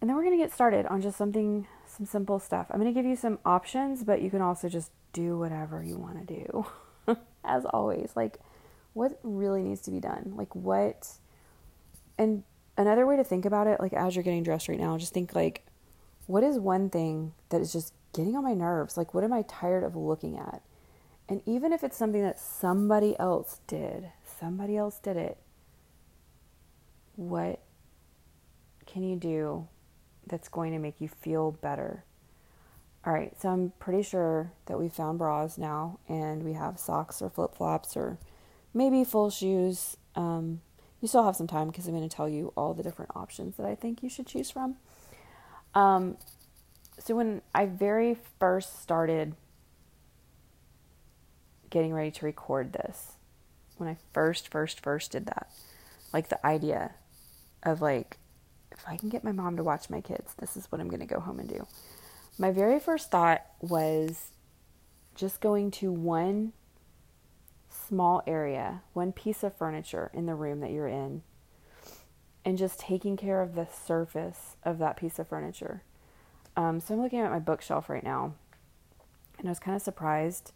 and 0.00 0.10
then 0.10 0.16
we're 0.16 0.24
going 0.24 0.36
to 0.36 0.42
get 0.42 0.52
started 0.52 0.84
on 0.86 1.00
just 1.00 1.16
something 1.16 1.68
some 1.86 2.06
simple 2.06 2.40
stuff. 2.40 2.66
I'm 2.70 2.80
going 2.80 2.92
to 2.92 2.98
give 2.98 3.08
you 3.08 3.14
some 3.14 3.38
options, 3.44 4.02
but 4.02 4.20
you 4.20 4.30
can 4.30 4.42
also 4.42 4.68
just 4.68 4.90
do 5.12 5.38
whatever 5.38 5.84
you 5.84 5.96
want 5.96 6.26
to 6.26 6.34
do. 6.34 6.66
As 7.44 7.64
always, 7.66 8.10
like 8.16 8.38
what 8.94 9.20
really 9.22 9.62
needs 9.62 9.82
to 9.82 9.90
be 9.90 10.00
done? 10.00 10.32
Like 10.36 10.54
what 10.56 11.08
and 12.18 12.42
another 12.76 13.06
way 13.06 13.16
to 13.16 13.24
think 13.24 13.44
about 13.44 13.66
it, 13.66 13.80
like 13.80 13.92
as 13.92 14.14
you're 14.14 14.22
getting 14.22 14.42
dressed 14.42 14.68
right 14.68 14.78
now, 14.78 14.96
just 14.98 15.12
think 15.12 15.34
like, 15.34 15.64
what 16.26 16.42
is 16.42 16.58
one 16.58 16.90
thing 16.90 17.32
that 17.48 17.60
is 17.60 17.72
just 17.72 17.92
getting 18.12 18.36
on 18.36 18.44
my 18.44 18.54
nerves? 18.54 18.96
Like, 18.96 19.14
what 19.14 19.24
am 19.24 19.32
I 19.32 19.42
tired 19.42 19.84
of 19.84 19.96
looking 19.96 20.38
at? 20.38 20.62
And 21.28 21.42
even 21.46 21.72
if 21.72 21.82
it's 21.82 21.96
something 21.96 22.22
that 22.22 22.38
somebody 22.38 23.18
else 23.18 23.60
did, 23.66 24.10
somebody 24.38 24.76
else 24.76 24.98
did 24.98 25.16
it, 25.16 25.38
what 27.16 27.60
can 28.86 29.02
you 29.02 29.16
do 29.16 29.68
that's 30.26 30.48
going 30.48 30.72
to 30.72 30.78
make 30.78 31.00
you 31.00 31.08
feel 31.08 31.52
better? 31.52 32.04
All 33.04 33.12
right, 33.12 33.34
so 33.40 33.48
I'm 33.48 33.72
pretty 33.78 34.02
sure 34.02 34.52
that 34.66 34.78
we 34.78 34.88
found 34.88 35.18
bras 35.18 35.58
now 35.58 35.98
and 36.08 36.44
we 36.44 36.52
have 36.52 36.78
socks 36.78 37.20
or 37.20 37.30
flip 37.30 37.54
flops 37.54 37.96
or 37.96 38.18
maybe 38.72 39.02
full 39.04 39.30
shoes. 39.30 39.96
Um, 40.14 40.60
you 41.00 41.08
still 41.08 41.24
have 41.24 41.34
some 41.34 41.48
time 41.48 41.68
because 41.68 41.86
I'm 41.86 41.96
going 41.96 42.08
to 42.08 42.14
tell 42.14 42.28
you 42.28 42.52
all 42.56 42.74
the 42.74 42.82
different 42.82 43.10
options 43.16 43.56
that 43.56 43.66
I 43.66 43.74
think 43.74 44.02
you 44.02 44.08
should 44.08 44.26
choose 44.26 44.50
from. 44.50 44.76
Um, 45.74 46.16
so 47.04 47.16
when 47.16 47.42
I 47.54 47.66
very 47.66 48.16
first 48.38 48.80
started 48.80 49.34
getting 51.68 51.92
ready 51.92 52.10
to 52.12 52.24
record 52.24 52.72
this, 52.72 53.12
when 53.76 53.88
I 53.88 53.96
first, 54.12 54.48
first, 54.48 54.80
first 54.80 55.10
did 55.10 55.26
that, 55.26 55.50
like 56.12 56.28
the 56.28 56.44
idea 56.46 56.92
of 57.64 57.82
like 57.82 58.18
if 58.70 58.84
I 58.86 58.96
can 58.96 59.08
get 59.08 59.24
my 59.24 59.32
mom 59.32 59.56
to 59.56 59.64
watch 59.64 59.90
my 59.90 60.00
kids, 60.00 60.34
this 60.38 60.56
is 60.56 60.70
what 60.70 60.80
I'm 60.80 60.88
going 60.88 61.00
to 61.00 61.06
go 61.06 61.20
home 61.20 61.40
and 61.40 61.48
do. 61.48 61.66
My 62.38 62.52
very 62.52 62.78
first 62.78 63.10
thought 63.10 63.42
was 63.60 64.30
just 65.14 65.40
going 65.40 65.70
to 65.72 65.90
one 65.92 66.52
small 67.68 68.22
area, 68.26 68.82
one 68.92 69.12
piece 69.12 69.42
of 69.42 69.56
furniture 69.56 70.10
in 70.14 70.26
the 70.26 70.34
room 70.34 70.60
that 70.60 70.70
you're 70.70 70.88
in, 70.88 71.22
and 72.44 72.56
just 72.56 72.78
taking 72.78 73.16
care 73.16 73.42
of 73.42 73.54
the 73.54 73.66
surface 73.66 74.56
of 74.62 74.78
that 74.78 74.96
piece 74.96 75.18
of 75.18 75.28
furniture. 75.28 75.82
Um, 76.56 76.80
so 76.80 76.94
I'm 76.94 77.02
looking 77.02 77.20
at 77.20 77.30
my 77.30 77.38
bookshelf 77.38 77.88
right 77.88 78.04
now, 78.04 78.34
and 79.38 79.48
I 79.48 79.50
was 79.50 79.58
kind 79.58 79.76
of 79.76 79.82
surprised 79.82 80.52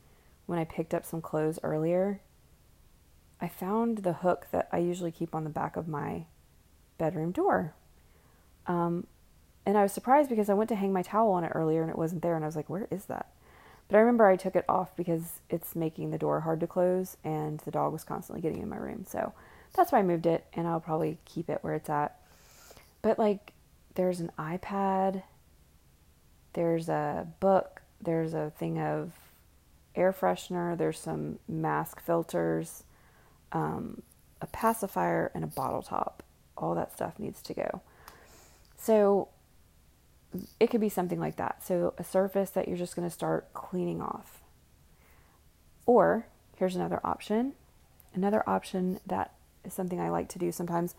when 0.47 0.59
I 0.59 0.65
picked 0.65 0.95
up 0.95 1.05
some 1.05 1.21
clothes 1.21 1.59
earlier. 1.63 2.21
I 3.41 3.49
found 3.49 3.99
the 3.99 4.15
hook 4.15 4.47
that 4.53 4.69
I 4.73 4.79
usually 4.79 5.11
keep 5.11 5.35
on 5.35 5.45
the 5.45 5.51
back 5.51 5.77
of 5.77 5.89
my 5.89 6.25
bedroom 6.99 7.33
door. 7.33 7.75
Um, 8.67 9.07
and 9.65 9.77
I 9.77 9.83
was 9.83 9.93
surprised 9.93 10.31
because 10.31 10.49
I 10.49 10.55
went 10.55 10.69
to 10.69 10.77
hang 10.77 10.93
my 10.93 11.03
towel 11.03 11.33
on 11.33 11.45
it 11.45 11.53
earlier 11.55 11.83
and 11.83 11.91
it 11.91 11.99
wasn't 11.99 12.23
there. 12.23 12.37
And 12.37 12.45
I 12.45 12.49
was 12.49 12.57
like, 12.57 12.71
where 12.71 12.87
is 12.91 13.07
that? 13.07 13.33
But 13.89 13.97
I 13.97 14.01
remember 14.01 14.27
I 14.27 14.37
took 14.37 14.57
it 14.57 14.65
off 14.69 14.97
because 14.97 15.41
it's 15.51 15.77
making 15.77 16.11
the 16.11 16.19
door 16.19 16.41
hard 16.41 16.61
to 16.61 16.67
close 16.67 17.17
and 17.25 17.61
the 17.61 17.71
dog 17.71 17.93
was 17.93 18.05
constantly 18.05 18.41
getting 18.41 18.63
in 18.63 18.69
my 18.69 18.77
room. 18.77 19.05
So 19.07 19.33
that's 19.75 19.93
why 19.93 19.99
I 19.99 20.03
moved 20.03 20.27
it 20.27 20.47
and 20.55 20.67
I'll 20.67 20.81
probably 20.81 21.19
keep 21.25 21.51
it 21.51 21.59
where 21.63 21.75
it's 21.75 21.91
at. 21.91 22.19
But 23.03 23.19
like, 23.19 23.53
there's 23.95 24.21
an 24.21 24.31
iPad, 24.39 25.23
there's 26.57 26.89
a 26.89 27.29
book, 27.39 27.83
there's 28.01 28.33
a 28.33 28.51
thing 28.59 28.81
of 28.81 29.13
air 29.95 30.11
freshener, 30.11 30.77
there's 30.77 30.99
some 30.99 31.39
mask 31.47 32.01
filters, 32.01 32.83
um, 33.53 34.03
a 34.41 34.47
pacifier, 34.47 35.31
and 35.35 35.45
a 35.45 35.47
bottle 35.47 35.83
top. 35.83 36.23
All 36.57 36.75
that 36.75 36.95
stuff 36.95 37.19
needs 37.19 37.43
to 37.43 37.55
go. 37.55 37.83
So 38.79 39.29
it 40.59 40.69
could 40.69 40.81
be 40.81 40.89
something 40.89 41.21
like 41.21 41.37
that. 41.37 41.63
So 41.63 41.93
a 41.99 42.05
surface 42.05 42.49
that 42.51 42.69
you're 42.69 42.79
just 42.79 42.97
going 42.97 43.07
to 43.07 43.15
start 43.15 43.53
cleaning 43.53 44.01
off. 44.01 44.41
Or 45.85 46.27
here's 46.57 46.75
another 46.75 47.01
option. 47.05 47.53
Another 48.15 48.43
option 48.49 48.99
that 49.07 49.35
is 49.63 49.75
something 49.75 50.01
I 50.01 50.09
like 50.09 50.31
to 50.31 50.39
do 50.39 50.51
sometimes. 50.53 50.95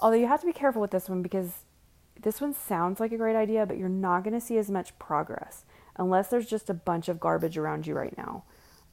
Although 0.00 0.16
you 0.16 0.28
have 0.28 0.40
to 0.40 0.46
be 0.46 0.52
careful 0.52 0.80
with 0.80 0.92
this 0.92 1.08
one 1.08 1.20
because 1.20 1.64
this 2.22 2.40
one 2.40 2.54
sounds 2.54 3.00
like 3.00 3.12
a 3.12 3.16
great 3.16 3.36
idea, 3.36 3.66
but 3.66 3.78
you're 3.78 3.88
not 3.88 4.24
going 4.24 4.34
to 4.34 4.40
see 4.40 4.58
as 4.58 4.70
much 4.70 4.98
progress 4.98 5.64
unless 5.96 6.28
there's 6.28 6.46
just 6.46 6.70
a 6.70 6.74
bunch 6.74 7.08
of 7.08 7.20
garbage 7.20 7.58
around 7.58 7.86
you 7.86 7.94
right 7.94 8.16
now. 8.16 8.44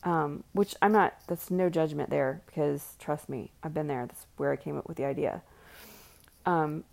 Um, 0.04 0.44
which 0.54 0.76
I'm 0.82 0.92
not, 0.92 1.16
that's 1.28 1.50
no 1.50 1.70
judgment 1.70 2.10
there 2.10 2.42
because 2.46 2.96
trust 3.00 3.28
me, 3.30 3.52
I've 3.64 3.74
been 3.74 3.88
there. 3.88 4.06
That's 4.06 4.28
where 4.38 4.52
I 4.52 4.56
came 4.56 4.78
up 4.78 4.88
with 4.88 4.96
the 4.96 5.06
idea. 5.06 5.42
Um, 6.46 6.84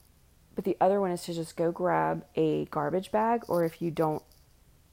but 0.54 0.64
the 0.64 0.76
other 0.80 1.00
one 1.00 1.10
is 1.10 1.22
to 1.24 1.34
just 1.34 1.56
go 1.56 1.70
grab 1.70 2.24
a 2.34 2.64
garbage 2.66 3.12
bag, 3.12 3.44
or 3.48 3.64
if 3.64 3.82
you 3.82 3.90
don't 3.90 4.22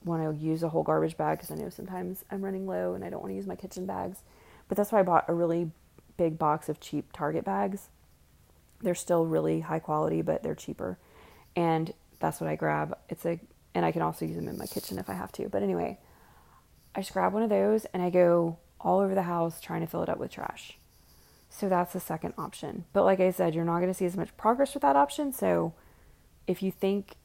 want 0.03 0.23
to 0.23 0.43
use 0.43 0.61
a 0.61 0.69
whole 0.69 0.83
garbage 0.83 1.17
bag, 1.17 1.37
because 1.37 1.51
I 1.51 1.55
know 1.55 1.69
sometimes 1.69 2.25
I'm 2.29 2.43
running 2.43 2.67
low 2.67 2.93
and 2.93 3.03
I 3.03 3.09
don't 3.09 3.21
want 3.21 3.31
to 3.31 3.35
use 3.35 3.47
my 3.47 3.55
kitchen 3.55 3.85
bags. 3.85 4.19
But 4.67 4.77
that's 4.77 4.91
why 4.91 4.99
I 4.99 5.03
bought 5.03 5.25
a 5.27 5.33
really 5.33 5.71
big 6.17 6.37
box 6.37 6.69
of 6.69 6.79
cheap 6.79 7.11
Target 7.13 7.45
bags. 7.45 7.89
They're 8.81 8.95
still 8.95 9.25
really 9.25 9.61
high 9.61 9.79
quality, 9.79 10.21
but 10.21 10.43
they're 10.43 10.55
cheaper. 10.55 10.97
And 11.55 11.93
that's 12.19 12.39
what 12.39 12.49
I 12.49 12.55
grab. 12.55 12.97
It's 13.09 13.25
a, 13.25 13.39
and 13.73 13.85
I 13.85 13.91
can 13.91 14.01
also 14.01 14.25
use 14.25 14.35
them 14.35 14.47
in 14.47 14.57
my 14.57 14.65
kitchen 14.65 14.99
if 14.99 15.09
I 15.09 15.13
have 15.13 15.31
to. 15.33 15.49
But 15.49 15.63
anyway, 15.63 15.99
I 16.95 17.01
just 17.01 17.13
grab 17.13 17.33
one 17.33 17.43
of 17.43 17.49
those 17.49 17.85
and 17.85 18.01
I 18.01 18.09
go 18.09 18.57
all 18.79 18.99
over 18.99 19.15
the 19.15 19.23
house 19.23 19.61
trying 19.61 19.81
to 19.81 19.87
fill 19.87 20.03
it 20.03 20.09
up 20.09 20.17
with 20.17 20.31
trash. 20.31 20.77
So 21.49 21.67
that's 21.67 21.93
the 21.93 21.99
second 21.99 22.33
option. 22.37 22.85
But 22.93 23.03
like 23.03 23.19
I 23.19 23.31
said, 23.31 23.53
you're 23.53 23.65
not 23.65 23.79
going 23.79 23.91
to 23.91 23.93
see 23.93 24.05
as 24.05 24.15
much 24.15 24.35
progress 24.37 24.73
with 24.73 24.81
that 24.81 24.95
option. 24.95 25.33
So 25.33 25.73
if 26.47 26.63
you 26.63 26.71
think 26.71 27.15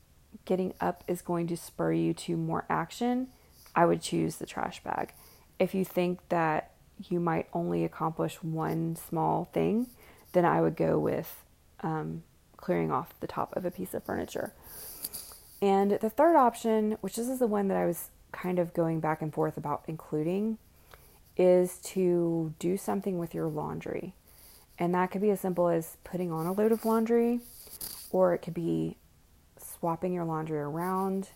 getting 0.44 0.74
up 0.80 1.04
is 1.06 1.22
going 1.22 1.46
to 1.48 1.56
spur 1.56 1.92
you 1.92 2.12
to 2.12 2.36
more 2.36 2.64
action, 2.68 3.28
I 3.74 3.86
would 3.86 4.02
choose 4.02 4.36
the 4.36 4.46
trash 4.46 4.82
bag. 4.82 5.12
If 5.58 5.74
you 5.74 5.84
think 5.84 6.20
that 6.28 6.72
you 7.08 7.20
might 7.20 7.46
only 7.52 7.84
accomplish 7.84 8.42
one 8.42 8.96
small 8.96 9.44
thing, 9.52 9.86
then 10.32 10.44
I 10.44 10.60
would 10.60 10.76
go 10.76 10.98
with 10.98 11.44
um, 11.80 12.22
clearing 12.66 12.90
off 12.90 13.14
the 13.20 13.28
top 13.28 13.54
of 13.56 13.64
a 13.64 13.70
piece 13.70 13.94
of 13.94 14.02
furniture. 14.02 14.52
And 15.62 15.92
the 15.92 16.10
third 16.10 16.34
option, 16.34 16.98
which 17.00 17.14
this 17.14 17.28
is 17.28 17.38
the 17.38 17.46
one 17.46 17.68
that 17.68 17.76
I 17.76 17.86
was 17.86 18.10
kind 18.32 18.58
of 18.58 18.74
going 18.74 18.98
back 18.98 19.22
and 19.22 19.32
forth 19.32 19.56
about 19.56 19.84
including, 19.86 20.58
is 21.36 21.78
to 21.94 22.52
do 22.58 22.76
something 22.76 23.18
with 23.18 23.34
your 23.34 23.46
laundry. 23.46 24.14
And 24.80 24.92
that 24.94 25.12
could 25.12 25.20
be 25.20 25.30
as 25.30 25.40
simple 25.40 25.68
as 25.68 25.96
putting 26.02 26.32
on 26.32 26.44
a 26.44 26.52
load 26.52 26.72
of 26.72 26.84
laundry, 26.84 27.38
or 28.10 28.34
it 28.34 28.38
could 28.38 28.52
be 28.52 28.96
swapping 29.56 30.12
your 30.12 30.24
laundry 30.24 30.58
around, 30.58 31.28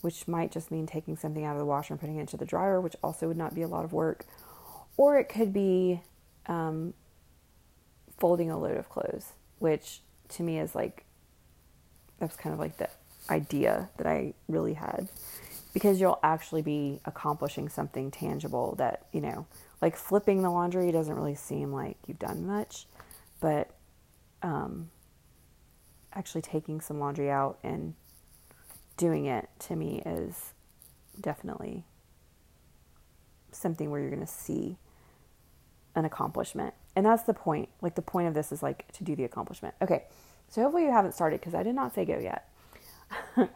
which 0.00 0.26
might 0.26 0.50
just 0.50 0.70
mean 0.70 0.86
taking 0.86 1.18
something 1.18 1.44
out 1.44 1.52
of 1.52 1.58
the 1.58 1.66
washer 1.66 1.92
and 1.92 2.00
putting 2.00 2.16
it 2.16 2.20
into 2.20 2.38
the 2.38 2.46
dryer, 2.46 2.80
which 2.80 2.96
also 3.02 3.28
would 3.28 3.36
not 3.36 3.54
be 3.54 3.60
a 3.60 3.68
lot 3.68 3.84
of 3.84 3.92
work. 3.92 4.24
Or 4.96 5.18
it 5.18 5.28
could 5.28 5.52
be 5.52 6.00
um, 6.46 6.94
folding 8.16 8.50
a 8.50 8.58
load 8.58 8.78
of 8.78 8.88
clothes, 8.88 9.32
which 9.58 10.00
to 10.30 10.42
me 10.42 10.58
is 10.58 10.74
like, 10.74 11.04
that's 12.18 12.36
kind 12.36 12.52
of 12.52 12.58
like 12.58 12.76
the 12.78 12.88
idea 13.30 13.88
that 13.96 14.06
I 14.06 14.34
really 14.48 14.74
had 14.74 15.08
because 15.72 16.00
you'll 16.00 16.18
actually 16.22 16.62
be 16.62 17.00
accomplishing 17.04 17.68
something 17.68 18.10
tangible 18.10 18.74
that, 18.76 19.06
you 19.12 19.20
know, 19.20 19.46
like 19.80 19.96
flipping 19.96 20.42
the 20.42 20.50
laundry 20.50 20.90
doesn't 20.90 21.14
really 21.14 21.34
seem 21.34 21.72
like 21.72 21.96
you've 22.06 22.18
done 22.18 22.46
much, 22.46 22.86
but 23.40 23.70
um, 24.42 24.90
actually 26.12 26.42
taking 26.42 26.80
some 26.80 26.98
laundry 26.98 27.30
out 27.30 27.58
and 27.62 27.94
doing 28.96 29.26
it 29.26 29.48
to 29.60 29.76
me 29.76 30.02
is 30.04 30.52
definitely 31.20 31.84
something 33.52 33.90
where 33.90 34.00
you're 34.00 34.10
going 34.10 34.20
to 34.20 34.26
see 34.26 34.76
an 35.94 36.04
accomplishment. 36.04 36.74
And 36.96 37.06
that's 37.06 37.22
the 37.22 37.34
point. 37.34 37.68
Like 37.80 37.94
the 37.94 38.02
point 38.02 38.28
of 38.28 38.34
this 38.34 38.50
is 38.52 38.62
like 38.62 38.90
to 38.92 39.04
do 39.04 39.14
the 39.14 39.24
accomplishment. 39.24 39.74
Okay. 39.80 40.04
So 40.48 40.62
hopefully 40.62 40.84
you 40.84 40.90
haven't 40.90 41.12
started 41.12 41.40
because 41.40 41.54
I 41.54 41.62
did 41.62 41.74
not 41.74 41.94
say 41.94 42.04
go 42.04 42.18
yet. 42.18 42.48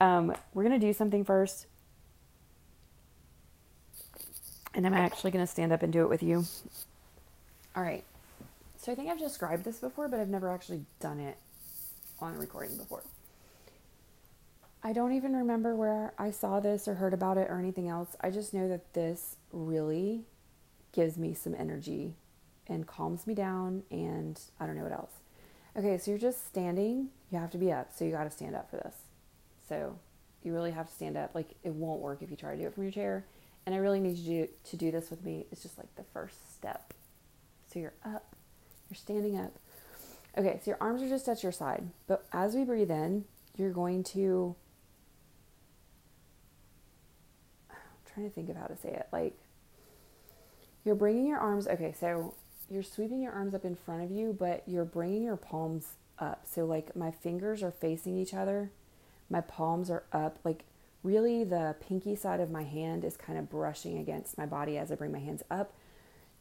Um, 0.00 0.34
we're 0.52 0.64
to 0.78 0.86
do 0.86 0.92
something 0.92 1.24
first. 1.24 1.66
And 4.74 4.86
I'm 4.86 4.94
actually 4.94 5.30
to 5.44 5.50
stand 5.50 5.72
up 5.72 5.82
and 5.82 5.92
do 5.92 6.02
it 6.02 6.08
with 6.08 6.22
you. 6.22 6.44
All 7.76 7.82
right. 7.82 8.04
So 8.76 8.92
I 8.92 8.94
think 8.94 9.08
I've 9.08 9.18
described 9.18 9.64
this 9.64 9.78
before, 9.78 10.08
but 10.08 10.20
I've 10.20 10.28
never 10.28 10.50
actually 10.50 10.84
done 11.00 11.20
it 11.20 11.36
on 12.20 12.34
a 12.34 12.38
recording 12.38 12.76
before. 12.76 13.02
I 14.82 14.92
don't 14.92 15.12
even 15.12 15.34
remember 15.34 15.74
where 15.74 16.12
I 16.18 16.30
saw 16.30 16.60
this 16.60 16.86
or 16.86 16.94
heard 16.94 17.14
about 17.14 17.38
it 17.38 17.48
or 17.48 17.58
anything 17.58 17.88
else. 17.88 18.16
I 18.20 18.30
just 18.30 18.52
know 18.52 18.68
that 18.68 18.92
this 18.92 19.36
really 19.52 20.24
gives 20.92 21.16
me 21.16 21.32
some 21.32 21.54
energy 21.54 22.14
and 22.66 22.86
calms 22.86 23.26
me 23.26 23.34
down, 23.34 23.82
and 23.90 24.40
I 24.58 24.66
don't 24.66 24.76
know 24.76 24.82
what 24.82 24.92
else. 24.92 25.12
Okay, 25.76 25.98
so 25.98 26.10
you're 26.10 26.18
just 26.18 26.46
standing. 26.46 27.08
You 27.30 27.38
have 27.38 27.50
to 27.50 27.58
be 27.58 27.72
up, 27.72 27.92
so 27.94 28.04
you 28.04 28.12
got 28.12 28.24
to 28.24 28.30
stand 28.30 28.54
up 28.54 28.70
for 28.70 28.76
this. 28.76 28.94
So 29.68 29.98
you 30.42 30.52
really 30.52 30.70
have 30.70 30.88
to 30.88 30.94
stand 30.94 31.16
up. 31.16 31.34
Like 31.34 31.56
it 31.64 31.72
won't 31.72 32.00
work 32.00 32.22
if 32.22 32.30
you 32.30 32.36
try 32.36 32.52
to 32.52 32.60
do 32.60 32.66
it 32.66 32.74
from 32.74 32.84
your 32.84 32.92
chair. 32.92 33.24
And 33.66 33.74
I 33.74 33.78
really 33.78 34.00
need 34.00 34.18
you 34.18 34.46
to, 34.46 34.70
to 34.70 34.76
do 34.76 34.90
this 34.90 35.10
with 35.10 35.24
me. 35.24 35.46
It's 35.50 35.62
just 35.62 35.78
like 35.78 35.94
the 35.96 36.04
first 36.12 36.54
step. 36.54 36.92
So 37.72 37.78
you're 37.78 37.94
up, 38.04 38.36
you're 38.88 38.96
standing 38.96 39.38
up. 39.38 39.52
Okay, 40.36 40.60
so 40.62 40.70
your 40.70 40.78
arms 40.80 41.02
are 41.02 41.08
just 41.08 41.28
at 41.28 41.42
your 41.42 41.52
side. 41.52 41.88
But 42.06 42.26
as 42.32 42.54
we 42.54 42.64
breathe 42.64 42.90
in, 42.90 43.24
you're 43.56 43.72
going 43.72 44.04
to. 44.04 44.54
I'm 47.70 47.76
trying 48.12 48.28
to 48.28 48.34
think 48.34 48.50
of 48.50 48.56
how 48.56 48.66
to 48.66 48.76
say 48.76 48.90
it. 48.90 49.06
Like, 49.12 49.36
you're 50.84 50.94
bringing 50.94 51.26
your 51.26 51.38
arms. 51.38 51.66
Okay, 51.66 51.94
so 51.98 52.34
you're 52.70 52.82
sweeping 52.82 53.20
your 53.20 53.32
arms 53.32 53.54
up 53.54 53.64
in 53.64 53.74
front 53.74 54.02
of 54.02 54.10
you, 54.10 54.34
but 54.38 54.62
you're 54.66 54.84
bringing 54.84 55.22
your 55.22 55.36
palms 55.36 55.94
up. 56.18 56.46
So, 56.50 56.64
like, 56.64 56.94
my 56.96 57.10
fingers 57.10 57.62
are 57.62 57.70
facing 57.70 58.16
each 58.16 58.34
other 58.34 58.70
my 59.30 59.40
palms 59.40 59.90
are 59.90 60.04
up. 60.12 60.38
Like, 60.44 60.64
really, 61.02 61.44
the 61.44 61.76
pinky 61.80 62.16
side 62.16 62.40
of 62.40 62.50
my 62.50 62.62
hand 62.62 63.04
is 63.04 63.16
kind 63.16 63.38
of 63.38 63.50
brushing 63.50 63.98
against 63.98 64.38
my 64.38 64.46
body 64.46 64.78
as 64.78 64.90
I 64.90 64.94
bring 64.94 65.12
my 65.12 65.18
hands 65.18 65.42
up 65.50 65.72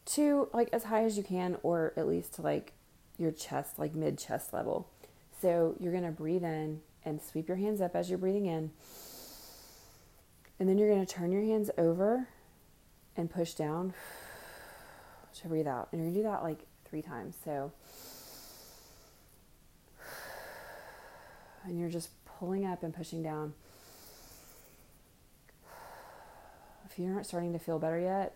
to 0.06 0.50
like 0.54 0.68
as 0.74 0.86
high 0.86 1.06
as 1.06 1.18
you 1.18 1.24
can, 1.24 1.58
or 1.64 1.94
at 1.96 2.08
least 2.08 2.34
to 2.36 2.42
like 2.42 2.74
your 3.18 3.32
chest, 3.32 3.80
like 3.80 3.96
mid 3.96 4.18
chest 4.18 4.54
level. 4.54 4.88
So, 5.42 5.76
you're 5.80 5.92
to 6.04 6.12
breathe 6.12 6.44
in 6.44 6.82
and 7.06 7.22
sweep 7.22 7.48
your 7.48 7.58
hands 7.58 7.82
up 7.82 7.96
as 7.96 8.10
you're 8.10 8.20
breathing 8.20 8.46
in. 8.46 8.72
And 10.60 10.70
then 10.70 10.78
you're 10.78 10.94
to 11.06 11.14
turn 11.14 11.32
your 11.32 11.42
hands 11.42 11.70
over 11.78 12.28
and 13.18 13.30
push 13.30 13.54
down 13.54 13.94
to 15.42 15.48
breathe 15.48 15.68
out. 15.68 15.90
And 15.92 16.02
you're 16.02 16.12
going 16.12 16.16
to 16.16 16.20
do 16.22 16.30
that 16.30 16.44
like 16.44 16.60
three 16.86 17.02
times. 17.02 17.36
So, 17.44 17.72
and 21.66 21.80
you're 21.80 21.90
just 21.90 22.10
pulling 22.26 22.66
up 22.66 22.84
and 22.84 22.94
pushing 22.94 23.24
down. 23.24 23.54
If 26.86 27.00
you're 27.00 27.10
not 27.10 27.26
starting 27.26 27.54
to 27.54 27.60
feel 27.60 27.80
better 27.80 28.00
yet, 28.00 28.36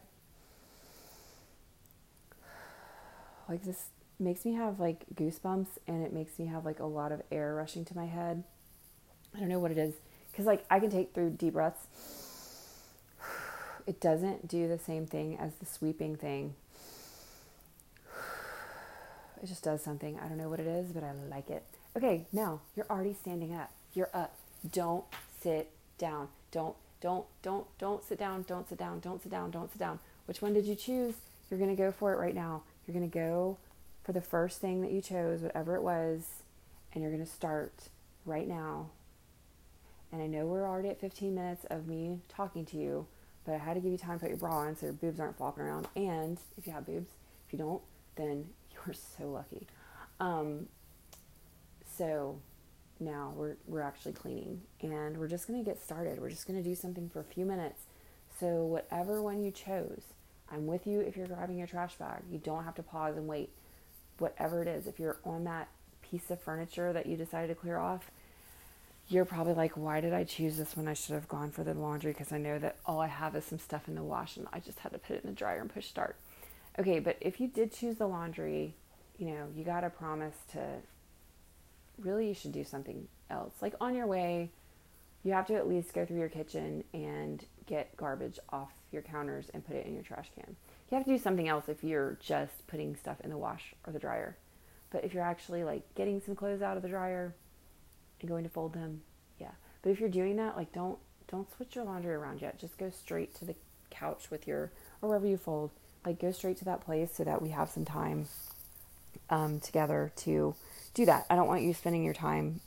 like 3.47 3.63
this, 3.63 3.85
makes 4.19 4.45
me 4.45 4.53
have 4.53 4.79
like 4.79 5.05
goosebumps 5.13 5.67
and 5.87 6.03
it 6.03 6.11
makes 6.11 6.39
me 6.39 6.47
have 6.47 6.65
like 6.65 6.79
a 6.79 6.85
lot 6.85 7.11
of 7.11 7.21
air 7.31 7.53
rushing 7.53 7.85
to 7.85 7.95
my 7.95 8.05
head. 8.05 8.43
I 9.35 9.39
don't 9.39 9.49
know 9.49 9.59
what 9.59 9.71
it 9.71 9.77
is 9.77 9.93
because 10.31 10.45
like 10.45 10.65
I 10.69 10.79
can 10.79 10.89
take 10.89 11.13
through 11.13 11.31
deep 11.31 11.53
breaths. 11.53 11.85
It 13.85 14.01
doesn't 14.01 14.47
do 14.47 14.67
the 14.67 14.79
same 14.79 15.05
thing 15.05 15.37
as 15.37 15.53
the 15.55 15.65
sweeping 15.65 16.15
thing. 16.15 16.55
It 19.41 19.47
just 19.47 19.63
does 19.63 19.83
something. 19.83 20.19
I 20.19 20.27
don't 20.27 20.37
know 20.37 20.49
what 20.49 20.59
it 20.59 20.67
is, 20.67 20.91
but 20.91 21.03
I 21.03 21.11
like 21.29 21.49
it. 21.49 21.63
Okay, 21.95 22.25
now 22.31 22.61
you're 22.75 22.87
already 22.89 23.13
standing 23.13 23.53
up. 23.53 23.71
You're 23.93 24.09
up. 24.13 24.35
Don't 24.71 25.05
sit 25.41 25.71
down. 25.97 26.29
Don't 26.51 26.75
don't 27.01 27.25
don't 27.41 27.65
don't 27.77 28.03
sit 28.03 28.19
down. 28.19 28.43
Don't 28.47 28.67
sit 28.67 28.77
down. 28.77 28.99
Don't 28.99 29.21
sit 29.21 29.31
down. 29.31 29.51
Don't 29.51 29.71
sit 29.71 29.79
down. 29.79 29.99
Which 30.25 30.41
one 30.41 30.53
did 30.53 30.65
you 30.65 30.75
choose? 30.75 31.15
You're 31.49 31.59
going 31.59 31.75
to 31.75 31.81
go 31.81 31.91
for 31.91 32.13
it 32.13 32.17
right 32.17 32.35
now. 32.35 32.63
You're 32.85 32.93
going 32.93 33.09
to 33.09 33.13
go 33.13 33.57
for 34.03 34.11
the 34.11 34.21
first 34.21 34.59
thing 34.59 34.81
that 34.81 34.91
you 34.91 35.01
chose, 35.01 35.41
whatever 35.41 35.75
it 35.75 35.81
was, 35.81 36.25
and 36.93 37.01
you're 37.01 37.11
going 37.11 37.25
to 37.25 37.31
start 37.31 37.89
right 38.25 38.47
now. 38.47 38.89
And 40.11 40.21
I 40.21 40.27
know 40.27 40.45
we're 40.45 40.67
already 40.67 40.89
at 40.89 40.99
15 40.99 41.35
minutes 41.35 41.65
of 41.69 41.87
me 41.87 42.19
talking 42.29 42.65
to 42.65 42.77
you, 42.77 43.07
but 43.45 43.53
I 43.55 43.57
had 43.57 43.75
to 43.75 43.79
give 43.79 43.91
you 43.91 43.97
time 43.97 44.19
to 44.19 44.19
put 44.19 44.29
your 44.29 44.37
bra 44.37 44.57
on 44.59 44.75
so 44.77 44.87
your 44.87 44.93
boobs 44.93 45.19
aren't 45.19 45.37
flopping 45.37 45.63
around. 45.63 45.87
And 45.95 46.37
if 46.57 46.67
you 46.67 46.73
have 46.73 46.85
boobs, 46.85 47.09
if 47.45 47.53
you 47.53 47.59
don't, 47.59 47.81
then 48.17 48.49
you're 48.73 48.95
so 48.95 49.29
lucky. 49.29 49.67
Um, 50.19 50.67
so 51.97 52.39
now 52.99 53.33
we're, 53.35 53.55
we're 53.67 53.81
actually 53.81 54.13
cleaning 54.13 54.61
and 54.81 55.17
we're 55.17 55.27
just 55.27 55.47
going 55.47 55.63
to 55.63 55.65
get 55.65 55.81
started. 55.81 56.19
We're 56.19 56.29
just 56.29 56.47
going 56.47 56.61
to 56.61 56.67
do 56.67 56.75
something 56.75 57.09
for 57.09 57.19
a 57.19 57.23
few 57.23 57.45
minutes. 57.45 57.83
So, 58.39 58.65
whatever 58.65 59.21
one 59.21 59.41
you 59.41 59.49
chose, 59.49 60.01
I'm 60.51 60.67
with 60.67 60.85
you 60.85 60.99
if 60.99 61.17
you're 61.17 61.25
grabbing 61.27 61.57
your 61.57 61.65
trash 61.65 61.95
bag. 61.95 62.21
You 62.29 62.37
don't 62.37 62.65
have 62.65 62.75
to 62.75 62.83
pause 62.83 63.17
and 63.17 63.27
wait 63.27 63.49
whatever 64.19 64.61
it 64.61 64.67
is, 64.67 64.87
if 64.87 64.99
you're 64.99 65.17
on 65.23 65.43
that 65.45 65.67
piece 66.01 66.29
of 66.29 66.39
furniture 66.41 66.93
that 66.93 67.05
you 67.05 67.17
decided 67.17 67.47
to 67.47 67.55
clear 67.55 67.77
off, 67.77 68.11
you're 69.09 69.25
probably 69.25 69.53
like, 69.53 69.73
why 69.73 70.01
did 70.01 70.13
I 70.13 70.23
choose 70.23 70.57
this 70.57 70.75
when 70.75 70.87
I 70.87 70.93
should 70.93 71.13
have 71.15 71.27
gone 71.27 71.51
for 71.51 71.63
the 71.63 71.73
laundry? 71.73 72.11
Because 72.11 72.31
I 72.31 72.37
know 72.37 72.59
that 72.59 72.77
all 72.85 72.99
I 72.99 73.07
have 73.07 73.35
is 73.35 73.45
some 73.45 73.59
stuff 73.59 73.87
in 73.87 73.95
the 73.95 74.03
wash 74.03 74.37
and 74.37 74.47
I 74.51 74.59
just 74.59 74.79
had 74.79 74.91
to 74.91 74.99
put 74.99 75.15
it 75.15 75.23
in 75.23 75.29
the 75.29 75.35
dryer 75.35 75.61
and 75.61 75.73
push 75.73 75.87
start. 75.87 76.17
Okay, 76.79 76.99
but 76.99 77.17
if 77.21 77.39
you 77.39 77.47
did 77.47 77.73
choose 77.73 77.97
the 77.97 78.07
laundry, 78.07 78.75
you 79.17 79.27
know, 79.27 79.47
you 79.55 79.63
got 79.63 79.81
to 79.81 79.89
promise 79.89 80.35
to 80.51 80.59
really, 81.97 82.27
you 82.27 82.33
should 82.33 82.51
do 82.51 82.63
something 82.63 83.07
else. 83.29 83.53
Like 83.61 83.73
on 83.81 83.95
your 83.95 84.05
way, 84.05 84.51
you 85.23 85.33
have 85.33 85.47
to 85.47 85.55
at 85.55 85.67
least 85.67 85.93
go 85.93 86.05
through 86.05 86.19
your 86.19 86.29
kitchen 86.29 86.83
and 86.93 87.43
get 87.65 87.97
garbage 87.97 88.39
off 88.49 88.71
your 88.91 89.01
counters 89.01 89.49
and 89.53 89.65
put 89.65 89.75
it 89.75 89.85
in 89.85 89.93
your 89.93 90.03
trash 90.03 90.29
can. 90.35 90.55
You 90.89 90.95
have 90.95 91.05
to 91.05 91.11
do 91.11 91.17
something 91.17 91.47
else 91.47 91.67
if 91.67 91.83
you're 91.83 92.17
just 92.21 92.65
putting 92.67 92.95
stuff 92.95 93.19
in 93.21 93.29
the 93.29 93.37
wash 93.37 93.73
or 93.85 93.91
the 93.91 93.99
dryer. 93.99 94.37
But 94.89 95.03
if 95.03 95.13
you're 95.13 95.23
actually 95.23 95.63
like 95.63 95.83
getting 95.95 96.21
some 96.21 96.35
clothes 96.35 96.61
out 96.61 96.77
of 96.77 96.83
the 96.83 96.89
dryer 96.89 97.35
and 98.21 98.29
going 98.29 98.43
to 98.43 98.49
fold 98.49 98.73
them, 98.73 99.01
yeah. 99.39 99.51
But 99.81 99.89
if 99.89 99.99
you're 99.99 100.09
doing 100.09 100.37
that, 100.37 100.55
like 100.55 100.71
don't 100.71 100.97
don't 101.27 101.53
switch 101.57 101.75
your 101.75 101.83
laundry 101.83 102.13
around 102.13 102.41
yet. 102.41 102.57
Just 102.57 102.77
go 102.77 102.89
straight 102.89 103.35
to 103.35 103.45
the 103.45 103.55
couch 103.89 104.31
with 104.31 104.47
your 104.47 104.71
or 105.01 105.09
wherever 105.09 105.27
you 105.27 105.35
fold. 105.37 105.71
Like 106.07 106.21
go 106.21 106.31
straight 106.31 106.55
to 106.59 106.65
that 106.65 106.85
place 106.85 107.09
so 107.13 107.25
that 107.25 107.41
we 107.41 107.49
have 107.49 107.69
some 107.69 107.83
time 107.83 108.29
um, 109.29 109.59
together 109.59 110.13
to 110.15 110.55
do 110.93 111.05
that. 111.05 111.25
I 111.29 111.35
don't 111.35 111.49
want 111.49 111.63
you 111.63 111.73
spending 111.73 112.01
your 112.05 112.13
time 112.13 112.61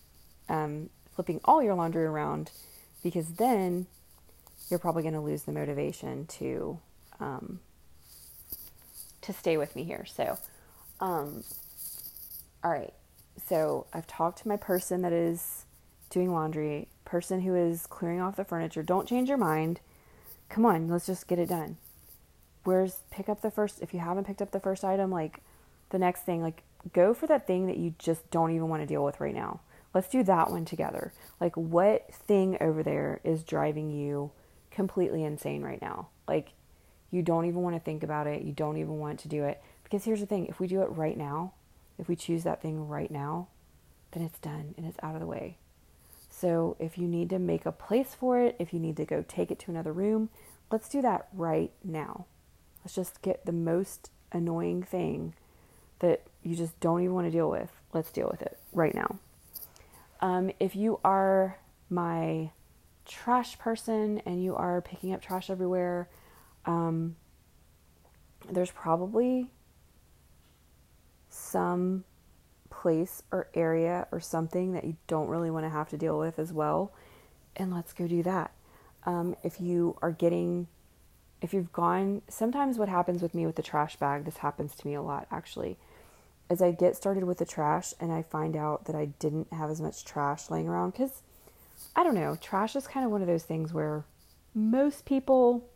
um, 0.51 0.91
flipping 1.15 1.41
all 1.47 1.63
your 1.63 1.75
laundry 1.75 2.05
around 2.05 2.51
because 3.03 3.37
then 3.37 3.87
you're 4.69 4.79
probably 4.79 5.01
going 5.01 5.15
to 5.15 5.21
lose 5.21 5.45
the 5.45 5.53
motivation 5.53 6.27
to 6.27 6.81
um, 7.19 7.61
to 9.23 9.33
stay 9.33 9.57
with 9.57 9.75
me 9.75 9.85
here. 9.85 10.05
So, 10.05 10.37
um, 11.01 11.43
all 12.63 12.71
right. 12.71 12.93
So 13.49 13.87
I've 13.95 14.07
talked 14.07 14.43
to 14.43 14.49
my 14.49 14.59
person 14.59 15.01
that 15.01 15.15
is 15.15 15.65
doing 16.11 16.31
laundry, 16.31 16.89
person 17.07 17.41
who 17.41 17.55
is 17.55 17.87
clearing 17.87 18.21
off 18.21 18.37
the 18.37 18.45
furniture. 18.45 18.83
Don't 18.83 19.09
change 19.09 19.31
your 19.31 19.39
mind. 19.39 19.81
Come 20.51 20.67
on, 20.67 20.89
let's 20.89 21.07
just 21.07 21.27
get 21.27 21.39
it 21.39 21.49
done. 21.49 21.79
Where's 22.65 23.01
pick 23.11 23.29
up 23.29 23.41
the 23.41 23.51
first? 23.51 23.81
If 23.81 23.95
you 23.95 24.01
haven't 24.01 24.27
picked 24.27 24.43
up 24.43 24.51
the 24.51 24.61
first 24.61 24.85
item, 24.85 25.11
like 25.11 25.41
the 25.91 25.99
next 25.99 26.23
thing, 26.23 26.43
like 26.43 26.63
go 26.93 27.15
for 27.15 27.27
that 27.27 27.47
thing 27.47 27.67
that 27.67 27.77
you 27.77 27.95
just 27.99 28.31
don't 28.31 28.51
even 28.51 28.69
want 28.69 28.83
to 28.83 28.87
deal 28.87 29.05
with 29.05 29.21
right 29.21 29.35
now. 29.35 29.61
Let's 29.93 30.09
do 30.09 30.23
that 30.25 30.51
one 30.51 30.65
together. 30.65 31.13
Like, 31.41 31.57
what 31.57 32.15
thing 32.15 32.57
over 32.61 32.83
there 32.83 33.21
is 33.25 33.43
driving 33.43 33.91
you 33.91 34.31
completely 34.71 35.25
insane 35.25 35.63
right 35.63 35.83
now? 35.83 36.09
Like, 36.29 36.53
you 37.11 37.23
don't 37.23 37.47
even 37.47 37.63
want 37.63 37.75
to 37.75 37.81
think 37.81 38.05
about 38.05 38.29
it. 38.29 38.43
You 38.43 38.53
don't 38.53 38.77
even 38.77 38.99
want 38.99 39.19
to 39.21 39.29
do 39.29 39.45
it. 39.45 39.61
Because 39.83 40.05
here's 40.05 40.21
the 40.21 40.27
thing 40.27 40.47
if 40.47 40.61
we 40.61 40.69
do 40.69 40.83
it 40.83 40.91
right 40.91 41.17
now, 41.17 41.55
if 41.99 42.09
we 42.09 42.15
choose 42.15 42.45
that 42.45 42.63
thing 42.63 42.89
right 42.89 43.11
now, 43.11 43.49
then 44.13 44.23
it's 44.23 44.39
done 44.39 44.75
and 44.77 44.87
it's 44.87 44.99
out 45.03 45.15
of 45.15 45.21
the 45.21 45.27
way. 45.27 45.57
So 46.29 46.77
if 46.79 46.97
you 46.97 47.09
need 47.09 47.29
to 47.31 47.41
make 47.41 47.67
a 47.67 47.73
place 47.73 48.15
for 48.15 48.41
it, 48.41 48.55
if 48.61 48.73
you 48.73 48.79
need 48.79 48.97
to 48.99 49.05
go 49.05 49.25
take 49.27 49.51
it 49.51 49.59
to 49.61 49.73
another 49.73 49.93
room, 49.93 50.31
let's 50.71 50.89
do 50.89 51.03
that 51.03 51.27
right 51.33 51.73
now. 51.83 52.27
Let's 52.85 52.95
just 52.95 53.23
get 53.23 53.47
the 53.47 53.53
most 53.53 54.11
annoying 54.33 54.83
thing 54.83 55.35
that 55.99 56.23
you 56.43 56.57
just 56.57 56.79
don't 56.81 57.03
even 57.03 57.15
want 57.15 57.27
to 57.27 57.31
deal 57.31 57.51
with. 57.51 57.71
Let's 57.93 58.11
deal 58.11 58.29
with 58.31 58.43
it 58.43 58.59
right 58.73 58.95
now. 58.95 59.19
Um, 60.21 60.51
if 60.61 60.77
you 60.77 61.01
are 61.05 61.59
my 61.89 62.51
trash 63.05 63.59
person 63.59 64.23
and 64.25 64.43
you 64.43 64.55
are 64.55 64.81
picking 64.81 65.13
up 65.13 65.21
trash 65.21 65.51
everywhere, 65.51 66.09
um, 66.67 67.17
there's 68.51 68.71
probably 68.71 69.51
some 71.29 72.05
place 72.71 73.23
or 73.31 73.49
area 73.55 74.07
or 74.13 74.21
something 74.21 74.73
that 74.73 74.85
you 74.85 74.97
don't 75.07 75.29
really 75.29 75.51
want 75.51 75.65
to 75.65 75.71
have 75.71 75.89
to 75.91 75.99
deal 75.99 76.19
with 76.19 76.39
as 76.39 76.53
well. 76.53 76.93
And 77.57 77.75
let's 77.75 77.93
go 77.93 78.07
do 78.07 78.23
that. 78.23 78.53
Um, 79.05 79.37
if 79.43 79.61
you 79.61 79.97
are 80.03 80.13
getting, 80.13 80.69
if 81.41 81.55
you've 81.55 81.73
gone, 81.73 82.23
sometimes 82.29 82.79
what 82.79 82.89
happens 82.89 83.23
with 83.23 83.35
me 83.35 83.47
with 83.47 83.57
the 83.57 83.63
trash 83.63 83.97
bag, 83.97 84.25
this 84.25 84.39
happens 84.39 84.75
to 84.77 84.87
me 84.87 84.95
a 84.95 85.03
lot 85.03 85.27
actually, 85.31 85.79
is 86.51 86.61
I 86.61 86.73
get 86.73 86.97
started 86.97 87.25
with 87.25 87.39
the 87.39 87.47
trash 87.47 87.95
and 88.01 88.13
I 88.13 88.23
find 88.23 88.57
out 88.57 88.85
that 88.87 88.97
I 88.97 89.07
didn't 89.07 89.53
have 89.53 89.71
as 89.71 89.81
much 89.81 90.05
trash 90.05 90.51
laying 90.51 90.69
around 90.69 90.91
because 90.91 91.23
I 91.97 92.03
don't 92.05 92.15
know, 92.15 92.37
trash 92.41 92.77
is 92.77 92.87
kind 92.87 93.07
of 93.07 93.13
one 93.13 93.23
of 93.23 93.27
those 93.27 93.45
things 93.45 93.73
where 93.73 94.05
most 94.55 95.05
people 95.05 95.69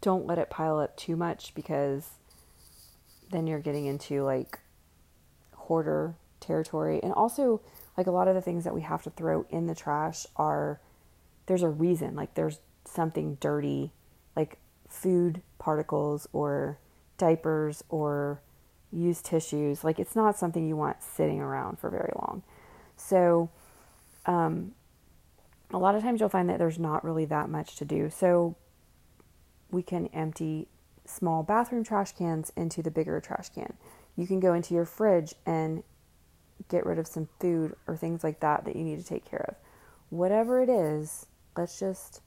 don't 0.00 0.26
let 0.26 0.38
it 0.38 0.50
pile 0.50 0.78
up 0.78 0.96
too 0.96 1.16
much 1.16 1.54
because 1.54 2.08
then 3.30 3.46
you're 3.46 3.60
getting 3.60 3.86
into 3.86 4.22
like 4.22 4.58
hoarder 5.54 6.14
territory. 6.40 7.00
And 7.02 7.12
also, 7.12 7.60
like 7.96 8.06
a 8.06 8.10
lot 8.10 8.28
of 8.28 8.34
the 8.34 8.40
things 8.40 8.64
that 8.64 8.74
we 8.74 8.82
have 8.82 9.02
to 9.04 9.10
throw 9.10 9.46
in 9.50 9.66
the 9.66 9.74
trash 9.74 10.26
are 10.36 10.80
there's 11.46 11.62
a 11.62 11.68
reason, 11.68 12.14
like 12.14 12.34
there's 12.34 12.58
something 12.84 13.36
dirty, 13.40 13.92
like 14.36 14.58
food 14.92 15.40
particles 15.58 16.28
or 16.32 16.78
diapers 17.16 17.82
or 17.88 18.40
used 18.92 19.24
tissues. 19.24 19.82
Like 19.82 19.98
it's 19.98 20.14
not 20.14 20.38
something 20.38 20.68
you 20.68 20.76
want 20.76 21.02
sitting 21.02 21.40
around 21.40 21.78
for 21.78 21.88
very 21.88 22.12
long. 22.16 22.42
So, 22.96 23.50
um, 24.26 24.72
a 25.72 25.78
lot 25.78 25.94
of 25.94 26.02
times 26.02 26.20
you'll 26.20 26.28
find 26.28 26.48
that 26.50 26.58
there's 26.58 26.78
not 26.78 27.02
really 27.02 27.24
that 27.24 27.48
much 27.48 27.76
to 27.76 27.84
do. 27.84 28.10
So, 28.10 28.54
we 29.70 29.82
can 29.82 30.08
empty 30.08 30.68
small 31.06 31.42
bathroom 31.42 31.82
trash 31.82 32.12
cans 32.12 32.52
into 32.54 32.82
the 32.82 32.90
bigger 32.90 33.18
trash 33.20 33.48
can. 33.48 33.72
You 34.14 34.26
can 34.26 34.38
go 34.38 34.52
into 34.52 34.74
your 34.74 34.84
fridge 34.84 35.34
and 35.46 35.82
get 36.68 36.84
rid 36.84 36.98
of 36.98 37.06
some 37.06 37.28
food 37.40 37.74
or 37.86 37.96
things 37.96 38.22
like 38.22 38.40
that 38.40 38.66
that 38.66 38.76
you 38.76 38.84
need 38.84 38.98
to 38.98 39.04
take 39.04 39.24
care 39.24 39.46
of. 39.48 39.54
Whatever 40.10 40.60
it 40.62 40.68
is, 40.68 41.26
let's 41.56 41.80
just 41.80 42.20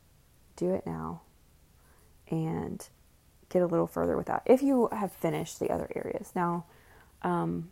do 0.56 0.74
it 0.74 0.88
now 0.88 1.22
and 2.30 2.88
get 3.50 3.62
a 3.62 3.66
little 3.66 3.88
further 3.88 4.18
with 4.18 4.28
that. 4.28 4.44
If 4.46 4.62
you 4.62 4.90
have 4.92 5.12
finished 5.12 5.60
the 5.60 5.70
other 5.70 5.90
areas. 5.96 6.32
Now, 6.36 6.66
um, 7.22 7.72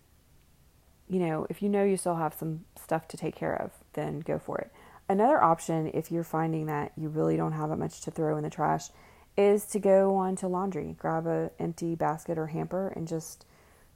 you 1.09 1.19
know, 1.19 1.45
if 1.49 1.61
you 1.61 1.69
know 1.69 1.83
you 1.83 1.97
still 1.97 2.15
have 2.15 2.33
some 2.33 2.65
stuff 2.81 3.07
to 3.09 3.17
take 3.17 3.35
care 3.35 3.53
of, 3.53 3.71
then 3.93 4.19
go 4.19 4.39
for 4.39 4.57
it. 4.59 4.71
Another 5.09 5.43
option, 5.43 5.91
if 5.93 6.11
you're 6.11 6.23
finding 6.23 6.65
that 6.67 6.93
you 6.95 7.09
really 7.09 7.35
don't 7.35 7.51
have 7.51 7.69
that 7.69 7.77
much 7.77 8.01
to 8.01 8.11
throw 8.11 8.37
in 8.37 8.43
the 8.43 8.49
trash, 8.49 8.89
is 9.35 9.65
to 9.65 9.79
go 9.79 10.15
on 10.15 10.35
to 10.37 10.47
laundry. 10.47 10.95
Grab 10.97 11.27
a 11.27 11.51
empty 11.59 11.95
basket 11.95 12.37
or 12.37 12.47
hamper 12.47 12.87
and 12.95 13.07
just 13.07 13.45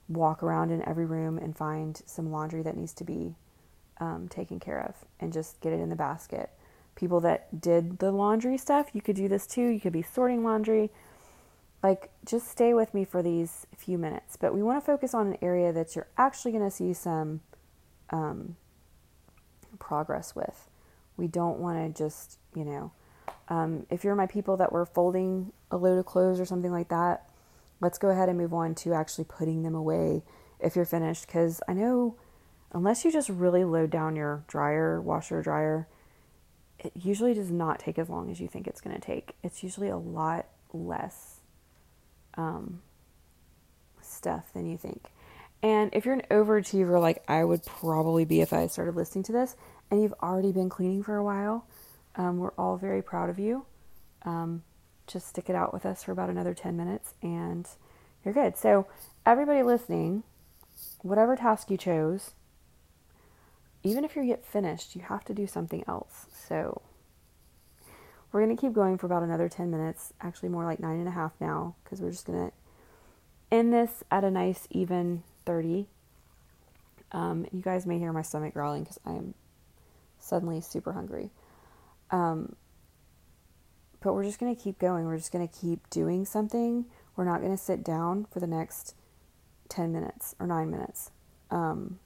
walk 0.09 0.43
around 0.43 0.71
in 0.71 0.87
every 0.87 1.05
room 1.05 1.37
and 1.37 1.55
find 1.55 2.01
some 2.05 2.31
laundry 2.31 2.61
that 2.63 2.75
needs 2.75 2.93
to 2.93 3.03
be 3.03 3.35
um, 3.99 4.27
taken 4.27 4.59
care 4.59 4.81
of 4.81 4.95
and 5.19 5.33
just 5.33 5.59
get 5.61 5.73
it 5.73 5.79
in 5.79 5.89
the 5.89 5.95
basket. 5.95 6.49
People 6.97 7.19
that 7.19 7.61
did 7.61 7.99
the 7.99 8.11
laundry 8.11 8.57
stuff, 8.57 8.89
you 8.91 9.01
could 9.01 9.15
do 9.15 9.27
this 9.27 9.45
too. 9.45 9.67
You 9.67 9.79
could 9.79 9.93
be 9.93 10.01
sorting 10.01 10.43
laundry. 10.43 10.89
Like, 11.83 12.09
just 12.25 12.47
stay 12.47 12.73
with 12.73 12.95
me 12.95 13.05
for 13.05 13.21
these 13.21 13.67
few 13.77 13.99
minutes. 13.99 14.35
But 14.35 14.55
we 14.55 14.63
want 14.63 14.81
to 14.81 14.85
focus 14.85 15.13
on 15.13 15.27
an 15.27 15.37
area 15.39 15.71
that 15.71 15.95
you're 15.95 16.07
actually 16.17 16.53
going 16.53 16.63
to 16.63 16.75
see 16.75 16.93
some 16.93 17.41
um, 18.09 18.55
progress 19.77 20.35
with. 20.35 20.67
We 21.17 21.27
don't 21.27 21.59
want 21.59 21.95
to 21.95 22.03
just, 22.03 22.39
you 22.55 22.65
know, 22.65 22.91
um, 23.47 23.85
if 23.91 24.03
you're 24.03 24.15
my 24.15 24.25
people 24.25 24.57
that 24.57 24.71
were 24.71 24.85
folding 24.87 25.53
a 25.69 25.77
load 25.77 25.99
of 25.99 26.07
clothes 26.07 26.39
or 26.39 26.45
something 26.45 26.71
like 26.71 26.89
that, 26.89 27.29
let's 27.79 27.99
go 27.99 28.09
ahead 28.09 28.27
and 28.27 28.39
move 28.39 28.55
on 28.55 28.73
to 28.73 28.93
actually 28.93 29.25
putting 29.25 29.61
them 29.61 29.75
away 29.75 30.23
if 30.59 30.75
you're 30.75 30.83
finished 30.83 31.27
because 31.27 31.61
I 31.67 31.73
know 31.73 32.15
unless 32.73 33.05
you 33.05 33.11
just 33.11 33.29
really 33.29 33.63
load 33.63 33.91
down 33.91 34.15
your 34.15 34.43
dryer, 34.47 34.99
washer, 34.99 35.43
dryer, 35.43 35.87
it 36.79 36.91
usually 36.95 37.33
does 37.33 37.51
not 37.51 37.79
take 37.79 37.97
as 37.97 38.09
long 38.09 38.29
as 38.29 38.39
you 38.39 38.47
think 38.47 38.67
it's 38.67 38.81
going 38.81 38.95
to 38.95 39.01
take. 39.01 39.33
It's 39.43 39.63
usually 39.63 39.89
a 39.89 39.97
lot 39.97 40.47
less 40.73 41.39
um, 42.35 42.81
stuff 44.01 44.53
than 44.53 44.69
you 44.69 44.77
think. 44.77 45.11
And 45.63 45.89
if 45.93 46.05
you're 46.05 46.13
an 46.13 46.23
overachiever, 46.29 47.01
like 47.01 47.23
I 47.27 47.43
would 47.43 47.65
probably 47.65 48.25
be 48.25 48.41
if 48.41 48.53
I 48.53 48.67
started 48.67 48.95
listening 48.95 49.23
to 49.25 49.31
this, 49.31 49.55
and 49.89 50.01
you've 50.01 50.13
already 50.21 50.51
been 50.51 50.69
cleaning 50.69 51.01
for 51.01 51.15
a 51.15 51.23
while, 51.23 51.65
um, 52.15 52.37
we're 52.37 52.51
all 52.57 52.77
very 52.77 53.01
proud 53.01 53.29
of 53.29 53.39
you. 53.39 53.65
Um, 54.23 54.63
just 55.07 55.27
stick 55.27 55.49
it 55.49 55.55
out 55.55 55.73
with 55.73 55.85
us 55.85 56.03
for 56.03 56.11
about 56.11 56.29
another 56.29 56.53
10 56.53 56.75
minutes 56.75 57.13
and 57.23 57.67
you're 58.25 58.33
good. 58.33 58.57
So, 58.57 58.87
everybody 59.25 59.63
listening, 59.63 60.23
whatever 61.01 61.35
task 61.35 61.71
you 61.71 61.77
chose, 61.77 62.31
even 63.83 64.03
if 64.03 64.15
you 64.15 64.25
get 64.25 64.45
finished, 64.45 64.95
you 64.95 65.01
have 65.03 65.23
to 65.25 65.33
do 65.33 65.47
something 65.47 65.83
else. 65.87 66.25
So, 66.47 66.81
we're 68.31 68.43
going 68.43 68.55
to 68.55 68.61
keep 68.61 68.73
going 68.73 68.97
for 68.97 69.05
about 69.05 69.23
another 69.23 69.47
10 69.47 69.71
minutes, 69.71 70.13
actually, 70.21 70.49
more 70.49 70.65
like 70.65 70.79
nine 70.79 70.99
and 70.99 71.07
a 71.07 71.11
half 71.11 71.33
now, 71.39 71.75
because 71.83 72.01
we're 72.01 72.11
just 72.11 72.25
going 72.25 72.47
to 72.47 72.53
end 73.51 73.73
this 73.73 74.03
at 74.11 74.23
a 74.23 74.31
nice, 74.31 74.67
even 74.69 75.23
30. 75.45 75.87
Um, 77.11 77.45
you 77.53 77.61
guys 77.61 77.85
may 77.85 77.99
hear 77.99 78.11
my 78.11 78.21
stomach 78.21 78.53
growling 78.53 78.83
because 78.83 78.99
I 79.05 79.11
am 79.11 79.33
suddenly 80.19 80.59
super 80.59 80.93
hungry. 80.93 81.31
Um, 82.11 82.55
but 84.01 84.13
we're 84.13 84.23
just 84.23 84.39
going 84.39 84.55
to 84.55 84.61
keep 84.61 84.77
going. 84.77 85.05
We're 85.05 85.17
just 85.17 85.31
going 85.31 85.47
to 85.47 85.59
keep 85.59 85.89
doing 85.89 86.25
something. 86.25 86.85
We're 87.15 87.25
not 87.25 87.39
going 87.39 87.51
to 87.51 87.61
sit 87.61 87.83
down 87.83 88.27
for 88.31 88.39
the 88.39 88.47
next 88.47 88.93
10 89.69 89.91
minutes 89.91 90.35
or 90.39 90.47
nine 90.47 90.69
minutes. 90.69 91.11
Um, 91.49 91.99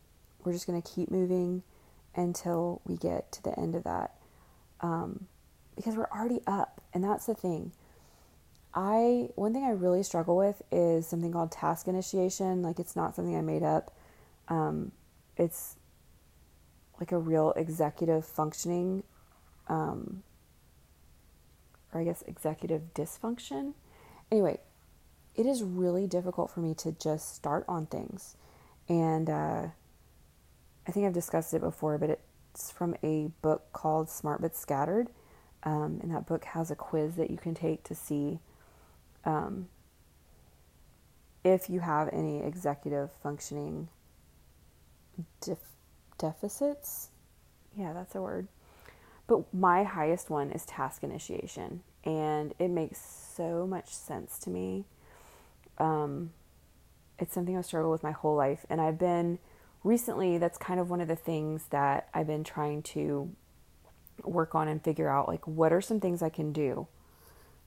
we're 0.43 0.53
just 0.53 0.67
going 0.67 0.81
to 0.81 0.89
keep 0.89 1.11
moving 1.11 1.63
until 2.15 2.81
we 2.85 2.95
get 2.95 3.31
to 3.33 3.43
the 3.43 3.57
end 3.59 3.75
of 3.75 3.83
that. 3.83 4.15
Um, 4.81 5.27
because 5.75 5.95
we're 5.95 6.09
already 6.13 6.41
up, 6.47 6.81
and 6.93 7.03
that's 7.03 7.25
the 7.25 7.33
thing. 7.33 7.71
I 8.73 9.29
one 9.35 9.53
thing 9.53 9.63
I 9.63 9.71
really 9.71 10.03
struggle 10.03 10.37
with 10.37 10.61
is 10.71 11.07
something 11.07 11.31
called 11.31 11.51
task 11.51 11.87
initiation. 11.87 12.61
Like 12.61 12.79
it's 12.79 12.95
not 12.95 13.15
something 13.15 13.35
I 13.35 13.41
made 13.41 13.63
up. 13.63 13.93
Um, 14.47 14.91
it's 15.37 15.75
like 16.99 17.11
a 17.11 17.17
real 17.17 17.51
executive 17.55 18.25
functioning, 18.25 19.03
um, 19.67 20.23
or 21.93 22.01
I 22.01 22.03
guess 22.03 22.23
executive 22.27 22.93
dysfunction. 22.93 23.73
Anyway, 24.31 24.59
it 25.35 25.45
is 25.45 25.63
really 25.63 26.07
difficult 26.07 26.51
for 26.51 26.61
me 26.61 26.73
to 26.75 26.91
just 26.93 27.35
start 27.35 27.65
on 27.67 27.85
things, 27.87 28.37
and 28.87 29.29
uh, 29.29 29.67
I 30.87 30.91
think 30.91 31.05
I've 31.05 31.13
discussed 31.13 31.53
it 31.53 31.61
before, 31.61 31.97
but 31.97 32.09
it's 32.53 32.71
from 32.71 32.95
a 33.03 33.29
book 33.41 33.71
called 33.73 34.09
Smart 34.09 34.41
but 34.41 34.55
Scattered. 34.55 35.09
Um, 35.63 35.99
and 36.01 36.11
that 36.13 36.25
book 36.25 36.45
has 36.45 36.71
a 36.71 36.75
quiz 36.75 37.15
that 37.15 37.29
you 37.29 37.37
can 37.37 37.53
take 37.53 37.83
to 37.83 37.93
see 37.93 38.39
um, 39.25 39.67
if 41.43 41.69
you 41.69 41.81
have 41.81 42.09
any 42.11 42.41
executive 42.41 43.11
functioning 43.21 43.87
def- 45.39 45.75
deficits. 46.17 47.09
Yeah, 47.77 47.93
that's 47.93 48.15
a 48.15 48.21
word. 48.21 48.47
But 49.27 49.53
my 49.53 49.83
highest 49.83 50.29
one 50.29 50.51
is 50.51 50.65
task 50.65 51.03
initiation, 51.03 51.83
and 52.03 52.53
it 52.59 52.69
makes 52.69 52.99
so 52.99 53.65
much 53.65 53.93
sense 53.93 54.39
to 54.39 54.49
me. 54.49 54.85
Um, 55.77 56.31
it's 57.17 57.33
something 57.33 57.55
I've 57.57 57.65
struggled 57.65 57.91
with 57.91 58.03
my 58.03 58.11
whole 58.11 58.35
life, 58.35 58.65
and 58.69 58.81
I've 58.81 58.97
been 58.97 59.39
recently. 59.83 60.37
That's 60.37 60.57
kind 60.57 60.79
of 60.79 60.89
one 60.89 61.01
of 61.01 61.07
the 61.07 61.15
things 61.15 61.65
that 61.69 62.09
I've 62.13 62.27
been 62.27 62.43
trying 62.43 62.83
to 62.83 63.31
work 64.23 64.55
on 64.55 64.67
and 64.67 64.83
figure 64.83 65.09
out. 65.09 65.27
Like, 65.27 65.47
what 65.47 65.73
are 65.73 65.81
some 65.81 65.99
things 65.99 66.21
I 66.21 66.29
can 66.29 66.51
do 66.51 66.87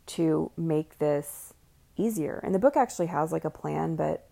to 0.06 0.50
make 0.56 0.98
this 0.98 1.54
easier. 1.96 2.40
And 2.42 2.54
the 2.54 2.58
book 2.58 2.76
actually 2.76 3.06
has 3.06 3.32
like 3.32 3.44
a 3.44 3.50
plan, 3.50 3.96
but 3.96 4.26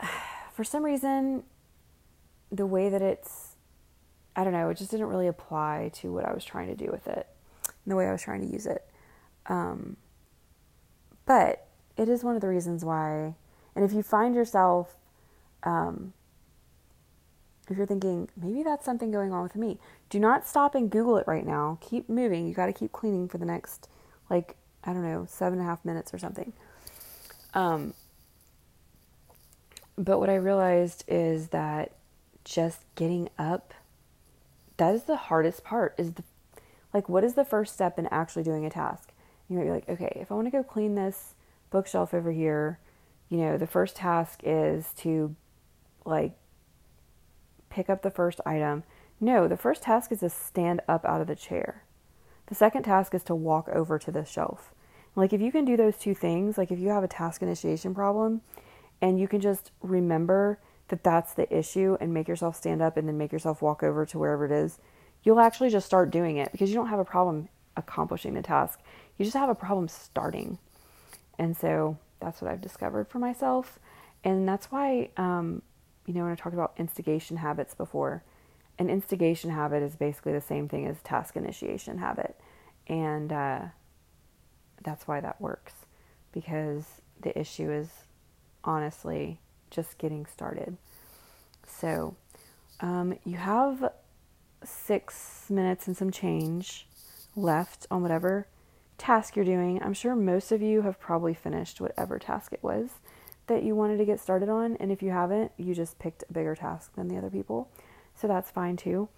for 0.52 0.64
some 0.64 0.84
reason, 0.84 1.44
the 2.50 2.66
way 2.66 2.88
that 2.88 3.02
it's, 3.02 3.56
I 4.36 4.44
don't 4.44 4.52
know, 4.52 4.68
it 4.70 4.78
just 4.78 4.90
didn't 4.90 5.06
really 5.06 5.26
apply 5.26 5.90
to 5.94 6.12
what 6.12 6.24
I 6.24 6.32
was 6.32 6.44
trying 6.44 6.68
to 6.68 6.74
do 6.74 6.90
with 6.90 7.06
it 7.06 7.26
and 7.64 7.92
the 7.92 7.96
way 7.96 8.08
I 8.08 8.12
was 8.12 8.22
trying 8.22 8.40
to 8.42 8.52
use 8.52 8.66
it. 8.66 8.84
Um, 9.46 9.96
but 11.26 11.66
it 11.96 12.08
is 12.08 12.24
one 12.24 12.34
of 12.34 12.40
the 12.40 12.48
reasons 12.48 12.84
why, 12.84 13.34
and 13.74 13.84
if 13.84 13.92
you 13.92 14.02
find 14.02 14.34
yourself, 14.34 14.96
um, 15.64 16.12
if 17.68 17.76
you're 17.76 17.86
thinking, 17.86 18.28
maybe 18.36 18.62
that's 18.62 18.84
something 18.84 19.10
going 19.10 19.32
on 19.32 19.42
with 19.42 19.56
me, 19.56 19.78
do 20.10 20.18
not 20.18 20.46
stop 20.46 20.74
and 20.74 20.90
Google 20.90 21.16
it 21.16 21.26
right 21.26 21.46
now. 21.46 21.78
Keep 21.80 22.08
moving. 22.08 22.46
You 22.46 22.54
got 22.54 22.66
to 22.66 22.72
keep 22.72 22.92
cleaning 22.92 23.28
for 23.28 23.38
the 23.38 23.46
next, 23.46 23.88
like, 24.28 24.56
I 24.84 24.92
don't 24.92 25.02
know, 25.02 25.26
seven 25.28 25.58
and 25.58 25.66
a 25.66 25.70
half 25.70 25.84
minutes 25.84 26.12
or 26.12 26.18
something. 26.18 26.52
Um, 27.54 27.94
but 29.96 30.18
what 30.18 30.28
I 30.28 30.36
realized 30.36 31.04
is 31.08 31.48
that 31.48 31.92
just 32.44 32.80
getting 32.94 33.30
up, 33.38 33.72
that 34.76 34.94
is 34.94 35.04
the 35.04 35.16
hardest 35.16 35.64
part. 35.64 35.94
Is 35.96 36.12
the 36.14 36.24
like, 36.92 37.08
what 37.08 37.24
is 37.24 37.34
the 37.34 37.44
first 37.44 37.74
step 37.74 37.98
in 37.98 38.06
actually 38.06 38.44
doing 38.44 38.64
a 38.64 38.70
task? 38.70 39.12
You 39.48 39.58
might 39.58 39.64
be 39.64 39.70
like, 39.70 39.88
okay, 39.88 40.16
if 40.20 40.30
I 40.30 40.34
want 40.34 40.46
to 40.46 40.50
go 40.50 40.62
clean 40.62 40.94
this 40.94 41.34
bookshelf 41.70 42.14
over 42.14 42.30
here, 42.30 42.78
you 43.28 43.38
know, 43.38 43.58
the 43.58 43.66
first 43.66 43.96
task 43.96 44.40
is 44.44 44.92
to 44.98 45.34
like 46.04 46.32
pick 47.70 47.90
up 47.90 48.02
the 48.02 48.10
first 48.10 48.40
item. 48.46 48.84
No, 49.20 49.48
the 49.48 49.56
first 49.56 49.82
task 49.82 50.12
is 50.12 50.20
to 50.20 50.30
stand 50.30 50.80
up 50.88 51.04
out 51.04 51.20
of 51.20 51.26
the 51.26 51.36
chair. 51.36 51.84
The 52.46 52.54
second 52.54 52.82
task 52.82 53.14
is 53.14 53.22
to 53.24 53.34
walk 53.34 53.68
over 53.68 53.98
to 53.98 54.12
the 54.12 54.24
shelf. 54.24 54.74
Like, 55.16 55.32
if 55.32 55.40
you 55.40 55.52
can 55.52 55.64
do 55.64 55.76
those 55.76 55.96
two 55.96 56.14
things, 56.14 56.58
like 56.58 56.70
if 56.70 56.78
you 56.78 56.88
have 56.88 57.04
a 57.04 57.08
task 57.08 57.40
initiation 57.42 57.94
problem 57.94 58.42
and 59.00 59.18
you 59.18 59.28
can 59.28 59.40
just 59.40 59.70
remember 59.80 60.58
that 60.88 61.04
that's 61.04 61.32
the 61.32 61.56
issue 61.56 61.96
and 62.00 62.12
make 62.12 62.28
yourself 62.28 62.56
stand 62.56 62.82
up 62.82 62.96
and 62.96 63.08
then 63.08 63.16
make 63.16 63.32
yourself 63.32 63.62
walk 63.62 63.82
over 63.82 64.04
to 64.06 64.18
wherever 64.18 64.44
it 64.44 64.52
is, 64.52 64.78
you'll 65.22 65.40
actually 65.40 65.70
just 65.70 65.86
start 65.86 66.10
doing 66.10 66.36
it 66.36 66.52
because 66.52 66.68
you 66.68 66.74
don't 66.74 66.88
have 66.88 66.98
a 66.98 67.04
problem 67.04 67.48
accomplishing 67.76 68.34
the 68.34 68.42
task. 68.42 68.80
You 69.16 69.24
just 69.24 69.36
have 69.36 69.48
a 69.48 69.54
problem 69.54 69.88
starting. 69.88 70.58
And 71.38 71.56
so 71.56 71.96
that's 72.20 72.42
what 72.42 72.50
I've 72.50 72.60
discovered 72.60 73.08
for 73.08 73.18
myself. 73.18 73.78
And 74.22 74.48
that's 74.48 74.66
why, 74.66 75.10
um, 75.16 75.62
you 76.06 76.14
know, 76.14 76.22
when 76.22 76.32
I 76.32 76.34
talked 76.34 76.54
about 76.54 76.74
instigation 76.76 77.38
habits 77.38 77.74
before, 77.74 78.22
an 78.78 78.90
instigation 78.90 79.50
habit 79.50 79.82
is 79.82 79.96
basically 79.96 80.32
the 80.32 80.40
same 80.40 80.68
thing 80.68 80.86
as 80.86 81.00
task 81.02 81.36
initiation 81.36 81.98
habit. 81.98 82.38
And 82.86 83.32
uh, 83.32 83.60
that's 84.82 85.06
why 85.06 85.20
that 85.20 85.40
works 85.40 85.74
because 86.32 86.84
the 87.20 87.38
issue 87.38 87.70
is 87.70 87.88
honestly 88.64 89.40
just 89.70 89.98
getting 89.98 90.26
started. 90.26 90.76
So 91.66 92.16
um, 92.80 93.18
you 93.24 93.36
have 93.36 93.92
six 94.64 95.46
minutes 95.48 95.86
and 95.86 95.96
some 95.96 96.10
change 96.10 96.86
left 97.36 97.86
on 97.90 98.02
whatever 98.02 98.46
task 98.98 99.36
you're 99.36 99.44
doing. 99.44 99.82
I'm 99.82 99.94
sure 99.94 100.14
most 100.14 100.52
of 100.52 100.62
you 100.62 100.82
have 100.82 101.00
probably 101.00 101.34
finished 101.34 101.80
whatever 101.80 102.18
task 102.18 102.52
it 102.52 102.62
was 102.62 102.90
that 103.46 103.62
you 103.62 103.74
wanted 103.74 103.98
to 103.98 104.04
get 104.04 104.20
started 104.20 104.48
on. 104.48 104.76
And 104.76 104.90
if 104.90 105.02
you 105.02 105.10
haven't, 105.10 105.52
you 105.56 105.74
just 105.74 105.98
picked 105.98 106.24
a 106.28 106.32
bigger 106.32 106.54
task 106.54 106.94
than 106.94 107.08
the 107.08 107.16
other 107.16 107.30
people. 107.30 107.68
So 108.14 108.26
that's 108.28 108.50
fine 108.50 108.76
too. 108.76 109.08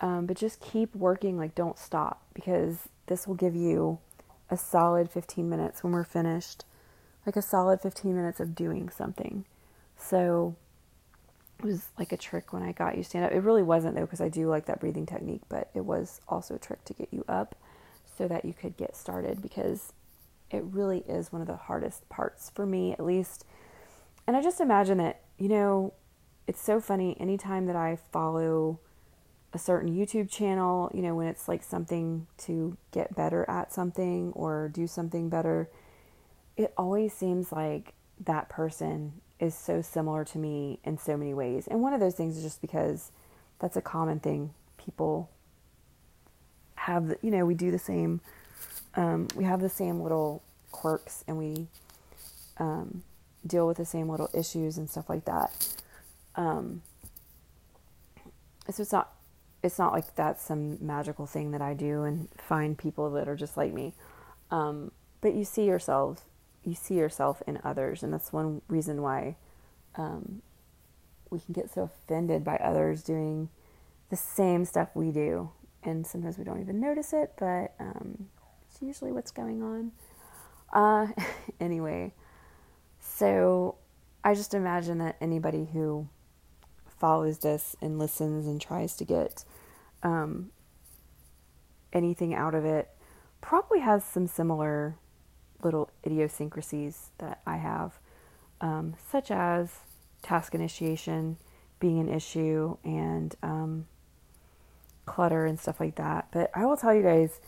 Um, 0.00 0.26
but 0.26 0.36
just 0.36 0.60
keep 0.60 0.94
working, 0.94 1.36
like, 1.36 1.54
don't 1.54 1.78
stop 1.78 2.22
because 2.34 2.88
this 3.06 3.26
will 3.26 3.34
give 3.34 3.54
you 3.54 3.98
a 4.50 4.56
solid 4.56 5.10
15 5.10 5.48
minutes 5.48 5.82
when 5.82 5.92
we're 5.92 6.04
finished, 6.04 6.64
like 7.26 7.36
a 7.36 7.42
solid 7.42 7.80
15 7.80 8.14
minutes 8.14 8.40
of 8.40 8.54
doing 8.54 8.88
something. 8.88 9.44
So 9.96 10.56
it 11.60 11.64
was 11.64 11.88
like 11.98 12.12
a 12.12 12.16
trick 12.16 12.52
when 12.52 12.62
I 12.62 12.72
got 12.72 12.96
you 12.96 13.02
stand 13.02 13.24
up. 13.24 13.32
It 13.32 13.40
really 13.40 13.62
wasn't 13.62 13.94
though, 13.94 14.02
because 14.02 14.20
I 14.20 14.28
do 14.28 14.48
like 14.48 14.66
that 14.66 14.80
breathing 14.80 15.06
technique, 15.06 15.42
but 15.48 15.70
it 15.74 15.84
was 15.84 16.20
also 16.28 16.56
a 16.56 16.58
trick 16.58 16.84
to 16.86 16.94
get 16.94 17.08
you 17.12 17.24
up 17.28 17.54
so 18.16 18.28
that 18.28 18.44
you 18.44 18.52
could 18.52 18.76
get 18.76 18.96
started 18.96 19.40
because 19.40 19.92
it 20.54 20.64
really 20.64 21.04
is 21.08 21.32
one 21.32 21.40
of 21.40 21.46
the 21.46 21.56
hardest 21.56 22.08
parts 22.08 22.50
for 22.54 22.64
me, 22.66 22.92
at 22.92 23.04
least. 23.04 23.44
And 24.26 24.36
I 24.36 24.42
just 24.42 24.60
imagine 24.60 24.98
that, 24.98 25.20
you 25.38 25.48
know, 25.48 25.92
it's 26.46 26.60
so 26.60 26.80
funny 26.80 27.16
anytime 27.18 27.66
that 27.66 27.76
I 27.76 27.96
follow 28.12 28.80
a 29.52 29.58
certain 29.58 29.94
YouTube 29.94 30.30
channel, 30.30 30.90
you 30.92 31.00
know, 31.00 31.14
when 31.14 31.26
it's 31.26 31.48
like 31.48 31.62
something 31.62 32.26
to 32.38 32.76
get 32.90 33.14
better 33.14 33.48
at 33.48 33.72
something 33.72 34.32
or 34.34 34.68
do 34.68 34.86
something 34.86 35.28
better, 35.28 35.70
it 36.56 36.72
always 36.76 37.12
seems 37.12 37.52
like 37.52 37.94
that 38.20 38.48
person 38.48 39.20
is 39.40 39.54
so 39.54 39.82
similar 39.82 40.24
to 40.24 40.38
me 40.38 40.78
in 40.84 40.98
so 40.98 41.16
many 41.16 41.34
ways. 41.34 41.66
And 41.66 41.80
one 41.82 41.92
of 41.92 42.00
those 42.00 42.14
things 42.14 42.36
is 42.36 42.42
just 42.42 42.60
because 42.60 43.12
that's 43.58 43.76
a 43.76 43.82
common 43.82 44.20
thing. 44.20 44.54
People 44.76 45.30
have, 46.76 47.14
you 47.22 47.30
know, 47.30 47.44
we 47.46 47.54
do 47.54 47.70
the 47.70 47.78
same, 47.78 48.20
um, 48.96 49.28
we 49.34 49.44
have 49.44 49.60
the 49.60 49.68
same 49.68 50.00
little 50.00 50.42
quirks 50.70 51.24
and 51.26 51.38
we, 51.38 51.66
um, 52.58 53.02
deal 53.46 53.66
with 53.66 53.76
the 53.76 53.84
same 53.84 54.08
little 54.08 54.30
issues 54.32 54.78
and 54.78 54.88
stuff 54.88 55.08
like 55.08 55.24
that. 55.24 55.68
Um, 56.36 56.82
so 58.70 58.82
it's 58.82 58.92
not 58.92 59.12
it's 59.62 59.78
not 59.78 59.92
like 59.92 60.14
that's 60.14 60.44
some 60.44 60.78
magical 60.84 61.26
thing 61.26 61.52
that 61.52 61.62
I 61.62 61.74
do 61.74 62.02
and 62.02 62.28
find 62.36 62.76
people 62.76 63.10
that 63.12 63.28
are 63.28 63.36
just 63.36 63.56
like 63.56 63.72
me. 63.72 63.94
Um, 64.50 64.90
but 65.20 65.34
you 65.34 65.44
see 65.44 65.64
yourself 65.64 66.24
you 66.64 66.74
see 66.74 66.94
yourself 66.94 67.42
in 67.46 67.58
others, 67.62 68.02
and 68.02 68.12
that's 68.12 68.32
one 68.32 68.62
reason 68.68 69.02
why 69.02 69.36
um, 69.96 70.40
we 71.30 71.40
can 71.40 71.52
get 71.52 71.70
so 71.70 71.82
offended 71.82 72.42
by 72.42 72.56
others 72.56 73.02
doing 73.02 73.50
the 74.10 74.16
same 74.16 74.64
stuff 74.64 74.88
we 74.94 75.10
do, 75.10 75.50
and 75.82 76.06
sometimes 76.06 76.38
we 76.38 76.44
don't 76.44 76.60
even 76.60 76.80
notice 76.80 77.12
it, 77.12 77.32
but 77.38 77.74
um, 77.78 78.28
it's 78.74 78.82
usually 78.82 79.12
what's 79.12 79.30
going 79.30 79.62
on. 79.62 79.92
Uh, 80.72 81.12
anyway, 81.60 82.12
so 82.98 83.76
I 84.24 84.34
just 84.34 84.52
imagine 84.52 84.98
that 84.98 85.16
anybody 85.20 85.68
who 85.72 86.08
follows 86.98 87.38
this 87.38 87.76
and 87.80 87.98
listens 87.98 88.46
and 88.46 88.60
tries 88.60 88.96
to 88.96 89.04
get 89.04 89.44
um, 90.02 90.50
anything 91.92 92.34
out 92.34 92.54
of 92.54 92.64
it 92.64 92.90
probably 93.40 93.80
has 93.80 94.04
some 94.04 94.26
similar 94.26 94.96
little 95.62 95.90
idiosyncrasies 96.04 97.10
that 97.18 97.42
I 97.46 97.58
have, 97.58 98.00
um, 98.60 98.96
such 99.10 99.30
as 99.30 99.70
task 100.22 100.54
initiation 100.54 101.36
being 101.78 102.00
an 102.00 102.08
issue 102.08 102.76
and 102.82 103.34
um, 103.42 103.86
clutter 105.06 105.46
and 105.46 105.60
stuff 105.60 105.78
like 105.78 105.94
that. 105.94 106.28
But 106.32 106.50
I 106.54 106.66
will 106.66 106.76
tell 106.76 106.94
you 106.94 107.02
guys, 107.02 107.40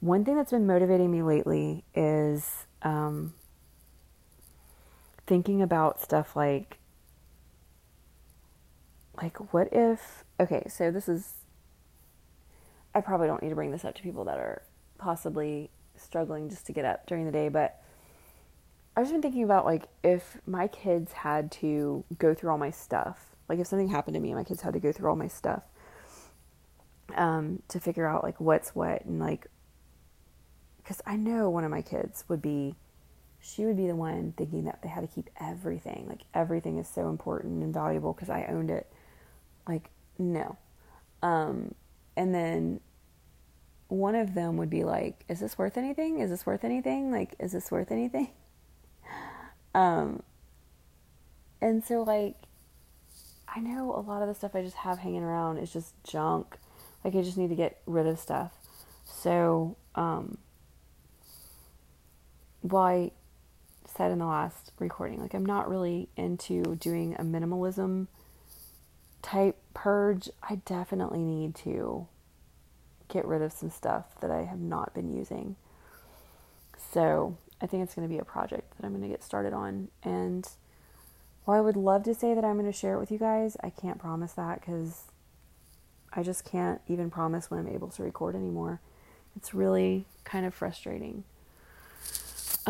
one 0.00 0.24
thing 0.24 0.36
that's 0.36 0.50
been 0.50 0.66
motivating 0.66 1.10
me 1.10 1.22
lately 1.22 1.84
is 1.94 2.66
um, 2.82 3.34
thinking 5.26 5.62
about 5.62 6.00
stuff 6.00 6.34
like, 6.34 6.78
like 9.20 9.52
what 9.52 9.68
if? 9.72 10.24
Okay, 10.38 10.66
so 10.68 10.90
this 10.90 11.08
is. 11.08 11.34
I 12.94 13.00
probably 13.00 13.28
don't 13.28 13.42
need 13.42 13.50
to 13.50 13.54
bring 13.54 13.70
this 13.70 13.84
up 13.84 13.94
to 13.94 14.02
people 14.02 14.24
that 14.24 14.38
are 14.38 14.62
possibly 14.98 15.70
struggling 15.96 16.48
just 16.48 16.66
to 16.66 16.72
get 16.72 16.84
up 16.84 17.06
during 17.06 17.24
the 17.24 17.30
day, 17.30 17.48
but 17.48 17.80
I've 18.96 19.04
just 19.04 19.12
been 19.12 19.22
thinking 19.22 19.44
about 19.44 19.64
like 19.64 19.84
if 20.02 20.38
my 20.46 20.66
kids 20.66 21.12
had 21.12 21.52
to 21.52 22.04
go 22.18 22.34
through 22.34 22.50
all 22.50 22.58
my 22.58 22.70
stuff, 22.70 23.36
like 23.48 23.58
if 23.58 23.66
something 23.66 23.88
happened 23.88 24.14
to 24.14 24.20
me 24.20 24.30
and 24.30 24.38
my 24.38 24.44
kids 24.44 24.62
had 24.62 24.72
to 24.72 24.80
go 24.80 24.92
through 24.92 25.10
all 25.10 25.16
my 25.16 25.28
stuff 25.28 25.62
um, 27.14 27.62
to 27.68 27.78
figure 27.78 28.06
out 28.06 28.24
like 28.24 28.40
what's 28.40 28.74
what 28.74 29.04
and 29.04 29.20
like, 29.20 29.46
because 30.82 31.00
I 31.06 31.16
know 31.16 31.50
one 31.50 31.64
of 31.64 31.70
my 31.70 31.82
kids 31.82 32.24
would 32.28 32.42
be, 32.42 32.74
she 33.40 33.64
would 33.64 33.76
be 33.76 33.86
the 33.86 33.96
one 33.96 34.34
thinking 34.36 34.64
that 34.64 34.82
they 34.82 34.88
had 34.88 35.00
to 35.00 35.06
keep 35.06 35.30
everything, 35.40 36.06
like 36.08 36.22
everything 36.34 36.78
is 36.78 36.88
so 36.88 37.08
important 37.08 37.62
and 37.62 37.72
valuable 37.72 38.12
because 38.12 38.30
I 38.30 38.46
owned 38.46 38.70
it. 38.70 38.90
Like, 39.66 39.90
no. 40.18 40.56
Um, 41.22 41.74
and 42.16 42.34
then 42.34 42.80
one 43.88 44.14
of 44.14 44.34
them 44.34 44.56
would 44.56 44.70
be 44.70 44.84
like, 44.84 45.24
Is 45.28 45.40
this 45.40 45.58
worth 45.58 45.76
anything? 45.76 46.20
Is 46.20 46.30
this 46.30 46.46
worth 46.46 46.64
anything? 46.64 47.10
Like, 47.10 47.34
is 47.38 47.52
this 47.52 47.70
worth 47.70 47.90
anything? 47.90 48.30
Um, 49.72 50.24
and 51.60 51.84
so, 51.84 52.02
like, 52.02 52.34
I 53.46 53.60
know 53.60 53.94
a 53.94 54.00
lot 54.00 54.20
of 54.20 54.26
the 54.26 54.34
stuff 54.34 54.56
I 54.56 54.62
just 54.62 54.78
have 54.78 54.98
hanging 54.98 55.22
around 55.22 55.58
is 55.58 55.72
just 55.72 55.94
junk. 56.02 56.56
Like, 57.04 57.14
I 57.14 57.22
just 57.22 57.38
need 57.38 57.50
to 57.50 57.54
get 57.54 57.80
rid 57.86 58.08
of 58.08 58.18
stuff. 58.18 58.52
So, 59.04 59.76
um, 59.94 60.38
well, 62.62 62.82
I 62.82 63.10
said 63.86 64.10
in 64.10 64.18
the 64.18 64.26
last 64.26 64.72
recording, 64.78 65.20
like, 65.20 65.34
I'm 65.34 65.46
not 65.46 65.68
really 65.68 66.08
into 66.16 66.76
doing 66.76 67.14
a 67.14 67.22
minimalism 67.22 68.06
type 69.22 69.56
purge. 69.74 70.28
I 70.42 70.56
definitely 70.56 71.22
need 71.22 71.54
to 71.56 72.06
get 73.08 73.26
rid 73.26 73.42
of 73.42 73.52
some 73.52 73.70
stuff 73.70 74.20
that 74.20 74.30
I 74.30 74.42
have 74.44 74.60
not 74.60 74.94
been 74.94 75.14
using. 75.14 75.56
So 76.92 77.36
I 77.60 77.66
think 77.66 77.82
it's 77.82 77.94
going 77.94 78.08
to 78.08 78.12
be 78.12 78.18
a 78.18 78.24
project 78.24 78.76
that 78.76 78.86
I'm 78.86 78.92
going 78.92 79.02
to 79.02 79.08
get 79.08 79.22
started 79.22 79.52
on. 79.52 79.88
And 80.02 80.48
while 81.44 81.58
I 81.58 81.60
would 81.60 81.76
love 81.76 82.04
to 82.04 82.14
say 82.14 82.34
that 82.34 82.44
I'm 82.44 82.58
going 82.58 82.70
to 82.70 82.76
share 82.76 82.94
it 82.94 83.00
with 83.00 83.10
you 83.10 83.18
guys, 83.18 83.56
I 83.62 83.70
can't 83.70 83.98
promise 83.98 84.32
that 84.32 84.60
because 84.60 85.04
I 86.12 86.22
just 86.22 86.44
can't 86.44 86.80
even 86.88 87.10
promise 87.10 87.50
when 87.50 87.60
I'm 87.60 87.68
able 87.68 87.88
to 87.88 88.02
record 88.02 88.34
anymore. 88.34 88.80
It's 89.36 89.54
really 89.54 90.06
kind 90.24 90.46
of 90.46 90.54
frustrating. 90.54 91.24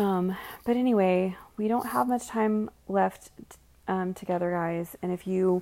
Um, 0.01 0.35
but 0.65 0.77
anyway, 0.77 1.37
we 1.57 1.67
don't 1.67 1.85
have 1.85 2.07
much 2.07 2.27
time 2.27 2.71
left 2.87 3.29
um, 3.87 4.15
together, 4.15 4.49
guys. 4.49 4.95
And 5.03 5.11
if 5.11 5.27
you 5.27 5.61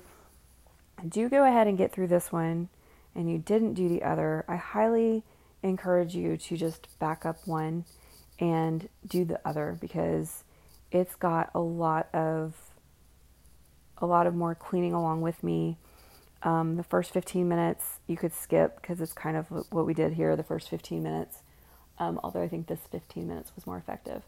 do 1.06 1.28
go 1.28 1.44
ahead 1.44 1.66
and 1.66 1.76
get 1.76 1.92
through 1.92 2.06
this 2.06 2.32
one, 2.32 2.70
and 3.14 3.30
you 3.30 3.36
didn't 3.36 3.74
do 3.74 3.86
the 3.88 4.02
other, 4.02 4.46
I 4.48 4.56
highly 4.56 5.24
encourage 5.62 6.14
you 6.14 6.38
to 6.38 6.56
just 6.56 6.98
back 6.98 7.26
up 7.26 7.46
one 7.46 7.84
and 8.38 8.88
do 9.06 9.26
the 9.26 9.38
other 9.46 9.76
because 9.78 10.44
it's 10.90 11.16
got 11.16 11.50
a 11.54 11.60
lot 11.60 12.08
of 12.14 12.54
a 13.98 14.06
lot 14.06 14.26
of 14.26 14.34
more 14.34 14.54
cleaning 14.54 14.94
along 14.94 15.20
with 15.20 15.44
me. 15.44 15.76
Um, 16.42 16.76
the 16.76 16.82
first 16.82 17.12
15 17.12 17.46
minutes 17.46 17.98
you 18.06 18.16
could 18.16 18.32
skip 18.32 18.80
because 18.80 19.02
it's 19.02 19.12
kind 19.12 19.36
of 19.36 19.48
what 19.70 19.84
we 19.84 19.92
did 19.92 20.14
here 20.14 20.34
the 20.34 20.42
first 20.42 20.70
15 20.70 21.02
minutes. 21.02 21.42
Um, 22.00 22.18
although 22.24 22.42
I 22.42 22.48
think 22.48 22.66
this 22.66 22.80
15 22.90 23.28
minutes 23.28 23.52
was 23.54 23.66
more 23.66 23.76
effective. 23.76 24.22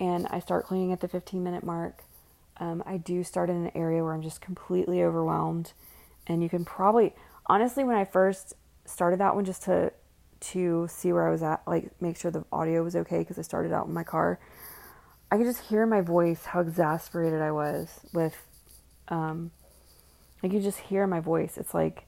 And 0.00 0.26
I 0.30 0.40
start 0.40 0.64
cleaning 0.64 0.92
at 0.92 1.00
the 1.00 1.08
15 1.08 1.44
minute 1.44 1.62
mark. 1.62 2.02
Um, 2.56 2.82
I 2.86 2.96
do 2.96 3.22
start 3.22 3.50
in 3.50 3.56
an 3.56 3.70
area 3.74 4.02
where 4.02 4.14
I'm 4.14 4.22
just 4.22 4.40
completely 4.40 5.02
overwhelmed. 5.02 5.74
And 6.26 6.42
you 6.42 6.48
can 6.48 6.64
probably, 6.64 7.14
honestly, 7.46 7.84
when 7.84 7.96
I 7.96 8.04
first 8.04 8.54
started 8.86 9.20
that 9.20 9.34
one, 9.34 9.44
just 9.44 9.62
to 9.64 9.92
to 10.40 10.88
see 10.90 11.12
where 11.12 11.28
I 11.28 11.30
was 11.30 11.42
at, 11.44 11.62
like 11.68 11.92
make 12.00 12.16
sure 12.16 12.32
the 12.32 12.44
audio 12.50 12.82
was 12.82 12.96
okay 12.96 13.18
because 13.18 13.38
I 13.38 13.42
started 13.42 13.72
out 13.72 13.86
in 13.86 13.92
my 13.92 14.02
car. 14.02 14.40
I 15.30 15.36
could 15.36 15.46
just 15.46 15.60
hear 15.60 15.86
my 15.86 16.00
voice 16.00 16.44
how 16.46 16.60
exasperated 16.60 17.40
I 17.40 17.52
was 17.52 18.00
with, 18.12 18.36
um, 19.08 19.50
like 20.42 20.52
you 20.52 20.60
just 20.60 20.78
hear 20.80 21.06
my 21.06 21.20
voice. 21.20 21.56
It's 21.58 21.72
like, 21.74 22.06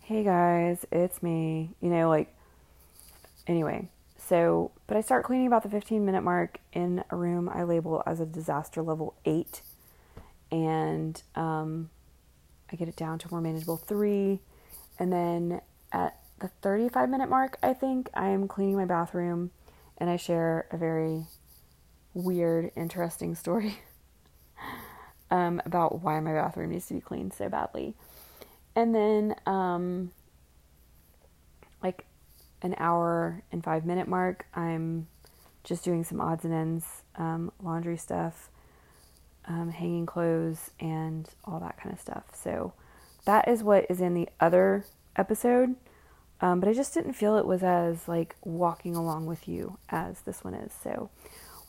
hey 0.00 0.22
guys, 0.22 0.86
it's 0.92 1.22
me. 1.22 1.70
You 1.80 1.88
know, 1.88 2.08
like. 2.08 2.34
Anyway, 3.46 3.88
so 4.28 4.70
but 4.86 4.96
I 4.96 5.00
start 5.00 5.24
cleaning 5.24 5.46
about 5.46 5.62
the 5.62 5.68
15 5.68 6.04
minute 6.04 6.22
mark 6.22 6.58
in 6.72 7.02
a 7.10 7.16
room 7.16 7.48
I 7.48 7.62
label 7.62 8.02
as 8.06 8.20
a 8.20 8.26
disaster 8.26 8.82
level 8.82 9.14
eight, 9.24 9.62
and 10.50 11.22
um, 11.34 11.90
I 12.72 12.76
get 12.76 12.88
it 12.88 12.96
down 12.96 13.18
to 13.20 13.28
more 13.30 13.40
manageable 13.40 13.76
three. 13.76 14.40
And 14.98 15.12
then 15.12 15.60
at 15.92 16.18
the 16.40 16.48
35 16.62 17.08
minute 17.08 17.28
mark, 17.28 17.58
I 17.62 17.72
think, 17.72 18.10
I 18.14 18.28
am 18.28 18.48
cleaning 18.48 18.76
my 18.76 18.84
bathroom 18.84 19.50
and 19.98 20.08
I 20.08 20.16
share 20.16 20.66
a 20.70 20.76
very 20.76 21.24
weird, 22.14 22.70
interesting 22.76 23.34
story 23.34 23.78
um, 25.30 25.60
about 25.64 26.02
why 26.02 26.20
my 26.20 26.32
bathroom 26.32 26.70
needs 26.70 26.86
to 26.86 26.94
be 26.94 27.00
cleaned 27.00 27.32
so 27.32 27.48
badly. 27.48 27.94
And 28.74 28.94
then, 28.94 29.34
um, 29.46 30.12
like 31.82 32.04
an 32.62 32.74
hour 32.78 33.42
and 33.52 33.62
five 33.64 33.84
minute 33.84 34.08
mark, 34.08 34.46
I'm 34.54 35.06
just 35.64 35.84
doing 35.84 36.04
some 36.04 36.20
odds 36.20 36.44
and 36.44 36.54
ends, 36.54 37.02
um, 37.16 37.52
laundry 37.62 37.96
stuff, 37.96 38.50
um, 39.46 39.70
hanging 39.70 40.06
clothes, 40.06 40.70
and 40.80 41.28
all 41.44 41.60
that 41.60 41.78
kind 41.78 41.92
of 41.92 42.00
stuff. 42.00 42.24
So 42.32 42.72
that 43.24 43.48
is 43.48 43.62
what 43.62 43.86
is 43.90 44.00
in 44.00 44.14
the 44.14 44.28
other 44.40 44.84
episode. 45.16 45.76
Um, 46.40 46.60
but 46.60 46.68
I 46.68 46.72
just 46.72 46.94
didn't 46.94 47.12
feel 47.12 47.36
it 47.36 47.46
was 47.46 47.62
as 47.62 48.08
like 48.08 48.34
walking 48.42 48.96
along 48.96 49.26
with 49.26 49.46
you 49.46 49.78
as 49.90 50.22
this 50.22 50.42
one 50.42 50.54
is. 50.54 50.72
So 50.82 51.10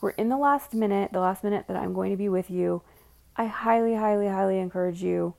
we're 0.00 0.10
in 0.10 0.30
the 0.30 0.38
last 0.38 0.72
minute, 0.72 1.12
the 1.12 1.20
last 1.20 1.44
minute 1.44 1.66
that 1.68 1.76
I'm 1.76 1.92
going 1.92 2.10
to 2.10 2.16
be 2.16 2.28
with 2.28 2.50
you. 2.50 2.82
I 3.36 3.46
highly, 3.46 3.94
highly, 3.94 4.28
highly 4.28 4.58
encourage 4.58 5.02
you. 5.02 5.34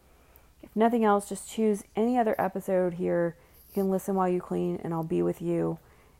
If 0.61 0.75
nothing 0.75 1.03
else, 1.03 1.27
just 1.27 1.49
choose 1.49 1.83
any 1.95 2.17
other 2.17 2.35
episode 2.39 2.95
here. 2.95 3.35
You 3.73 3.81
can 3.81 3.89
listen 3.89 4.13
while 4.13 4.29
you 4.29 4.39
clean, 4.39 4.79
and 4.83 4.93
I'll 4.93 5.01
be 5.01 5.23
with 5.23 5.41
you. 5.41 5.79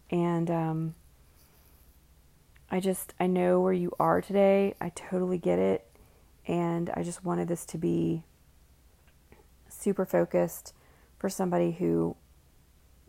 And 0.09 0.49
um, 0.49 0.95
I 2.71 2.79
just, 2.79 3.13
I 3.19 3.27
know 3.27 3.61
where 3.61 3.73
you 3.73 3.91
are 3.99 4.21
today. 4.21 4.73
I 4.81 4.89
totally 4.89 5.37
get 5.37 5.59
it. 5.59 5.85
And 6.47 6.89
I 6.95 7.03
just 7.03 7.23
wanted 7.23 7.47
this 7.47 7.63
to 7.67 7.77
be 7.77 8.23
super 9.69 10.03
focused 10.03 10.73
for 11.19 11.29
somebody 11.29 11.73
who 11.73 12.15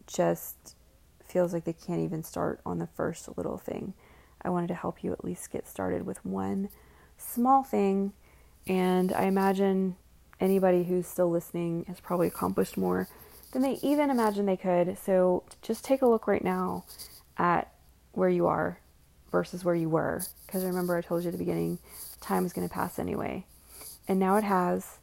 just 0.06 0.76
feels 1.24 1.54
like 1.54 1.64
they 1.64 1.72
can't 1.72 2.00
even 2.00 2.22
start 2.22 2.60
on 2.66 2.78
the 2.78 2.86
first 2.86 3.38
little 3.38 3.56
thing. 3.56 3.94
I 4.42 4.50
wanted 4.50 4.66
to 4.66 4.74
help 4.74 5.02
you 5.02 5.10
at 5.14 5.24
least 5.24 5.50
get 5.52 5.66
started 5.66 6.04
with 6.04 6.22
one 6.22 6.68
small 7.16 7.62
thing. 7.64 8.12
And 8.66 9.10
I 9.10 9.24
imagine 9.24 9.96
anybody 10.38 10.84
who's 10.84 11.06
still 11.06 11.30
listening 11.30 11.86
has 11.88 11.98
probably 11.98 12.26
accomplished 12.26 12.76
more 12.76 13.08
than 13.54 13.62
they 13.62 13.78
even 13.82 14.10
imagined 14.10 14.46
they 14.46 14.58
could. 14.58 14.98
So 14.98 15.44
just 15.62 15.84
take 15.84 16.02
a 16.02 16.06
look 16.06 16.26
right 16.26 16.44
now 16.44 16.84
at 17.38 17.72
where 18.12 18.28
you 18.28 18.46
are 18.46 18.78
versus 19.32 19.64
where 19.64 19.74
you 19.74 19.88
were. 19.88 20.22
Because 20.46 20.64
remember, 20.64 20.96
I 20.96 21.00
told 21.00 21.22
you 21.22 21.28
at 21.28 21.32
the 21.32 21.38
beginning, 21.38 21.78
time 22.20 22.44
is 22.44 22.52
going 22.52 22.68
to 22.68 22.74
pass 22.74 22.98
anyway. 22.98 23.46
And 24.06 24.18
now 24.18 24.36
it 24.36 24.44
has. 24.44 24.98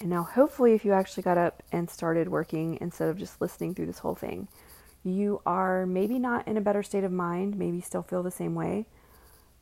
And 0.00 0.08
now, 0.08 0.22
hopefully, 0.22 0.74
if 0.74 0.84
you 0.84 0.92
actually 0.92 1.24
got 1.24 1.38
up 1.38 1.62
and 1.72 1.90
started 1.90 2.28
working 2.28 2.78
instead 2.80 3.08
of 3.08 3.18
just 3.18 3.40
listening 3.40 3.74
through 3.74 3.86
this 3.86 3.98
whole 3.98 4.14
thing, 4.14 4.46
you 5.02 5.42
are 5.44 5.84
maybe 5.86 6.18
not 6.18 6.46
in 6.46 6.56
a 6.56 6.60
better 6.60 6.84
state 6.84 7.04
of 7.04 7.10
mind, 7.10 7.58
maybe 7.58 7.80
still 7.80 8.02
feel 8.02 8.22
the 8.22 8.30
same 8.30 8.54
way, 8.54 8.86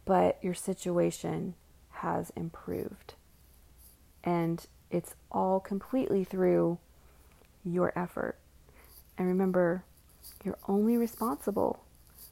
but 0.04 0.38
your 0.42 0.54
situation 0.54 1.54
has 1.90 2.30
improved. 2.36 3.14
And 4.22 4.66
it's 4.90 5.14
all 5.32 5.58
completely 5.58 6.22
through 6.22 6.78
your 7.66 7.92
effort. 7.98 8.38
And 9.18 9.26
remember, 9.26 9.84
you're 10.44 10.58
only 10.68 10.96
responsible 10.96 11.84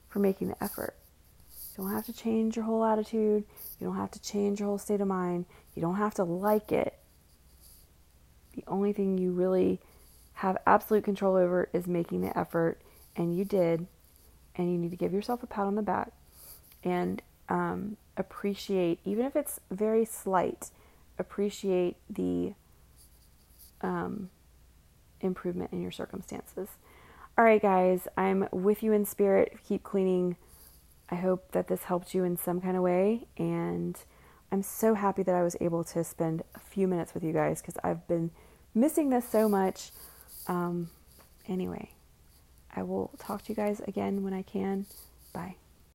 for 0.08 0.18
making 0.20 0.48
the 0.48 0.62
effort. 0.62 0.94
You 1.76 1.84
don't 1.84 1.92
have 1.92 2.06
to 2.06 2.12
change 2.12 2.56
your 2.56 2.64
whole 2.64 2.84
attitude. 2.84 3.44
You 3.80 3.86
don't 3.86 3.96
have 3.96 4.12
to 4.12 4.22
change 4.22 4.60
your 4.60 4.68
whole 4.68 4.78
state 4.78 5.00
of 5.00 5.08
mind. 5.08 5.46
You 5.74 5.82
don't 5.82 5.96
have 5.96 6.14
to 6.14 6.24
like 6.24 6.70
it. 6.70 6.98
The 8.54 8.64
only 8.68 8.92
thing 8.92 9.18
you 9.18 9.32
really 9.32 9.80
have 10.34 10.56
absolute 10.66 11.04
control 11.04 11.36
over 11.36 11.68
is 11.72 11.86
making 11.86 12.20
the 12.20 12.36
effort, 12.38 12.80
and 13.16 13.36
you 13.36 13.44
did. 13.44 13.86
And 14.56 14.70
you 14.70 14.78
need 14.78 14.92
to 14.92 14.96
give 14.96 15.12
yourself 15.12 15.42
a 15.42 15.46
pat 15.46 15.66
on 15.66 15.74
the 15.74 15.82
back 15.82 16.12
and 16.84 17.20
um, 17.48 17.96
appreciate, 18.16 19.00
even 19.04 19.24
if 19.24 19.34
it's 19.34 19.58
very 19.70 20.04
slight, 20.04 20.70
appreciate 21.18 21.96
the 22.08 22.54
um, 23.80 24.30
improvement 25.20 25.72
in 25.72 25.80
your 25.80 25.90
circumstances. 25.90 26.68
All 27.36 27.44
right, 27.44 27.60
guys, 27.60 28.06
I'm 28.16 28.48
with 28.52 28.82
you 28.82 28.92
in 28.92 29.04
spirit. 29.04 29.58
Keep 29.66 29.82
cleaning. 29.82 30.36
I 31.10 31.16
hope 31.16 31.52
that 31.52 31.68
this 31.68 31.84
helped 31.84 32.14
you 32.14 32.24
in 32.24 32.36
some 32.36 32.60
kind 32.60 32.76
of 32.76 32.82
way. 32.82 33.26
And 33.36 33.98
I'm 34.52 34.62
so 34.62 34.94
happy 34.94 35.22
that 35.24 35.34
I 35.34 35.42
was 35.42 35.56
able 35.60 35.82
to 35.84 36.04
spend 36.04 36.42
a 36.54 36.60
few 36.60 36.86
minutes 36.86 37.12
with 37.12 37.24
you 37.24 37.32
guys 37.32 37.60
because 37.60 37.76
I've 37.82 38.06
been 38.06 38.30
missing 38.74 39.10
this 39.10 39.28
so 39.28 39.48
much. 39.48 39.90
Um, 40.46 40.90
anyway, 41.48 41.90
I 42.74 42.82
will 42.82 43.10
talk 43.18 43.42
to 43.42 43.48
you 43.50 43.56
guys 43.56 43.80
again 43.80 44.22
when 44.22 44.32
I 44.32 44.42
can. 44.42 44.86
Bye. 45.32 45.56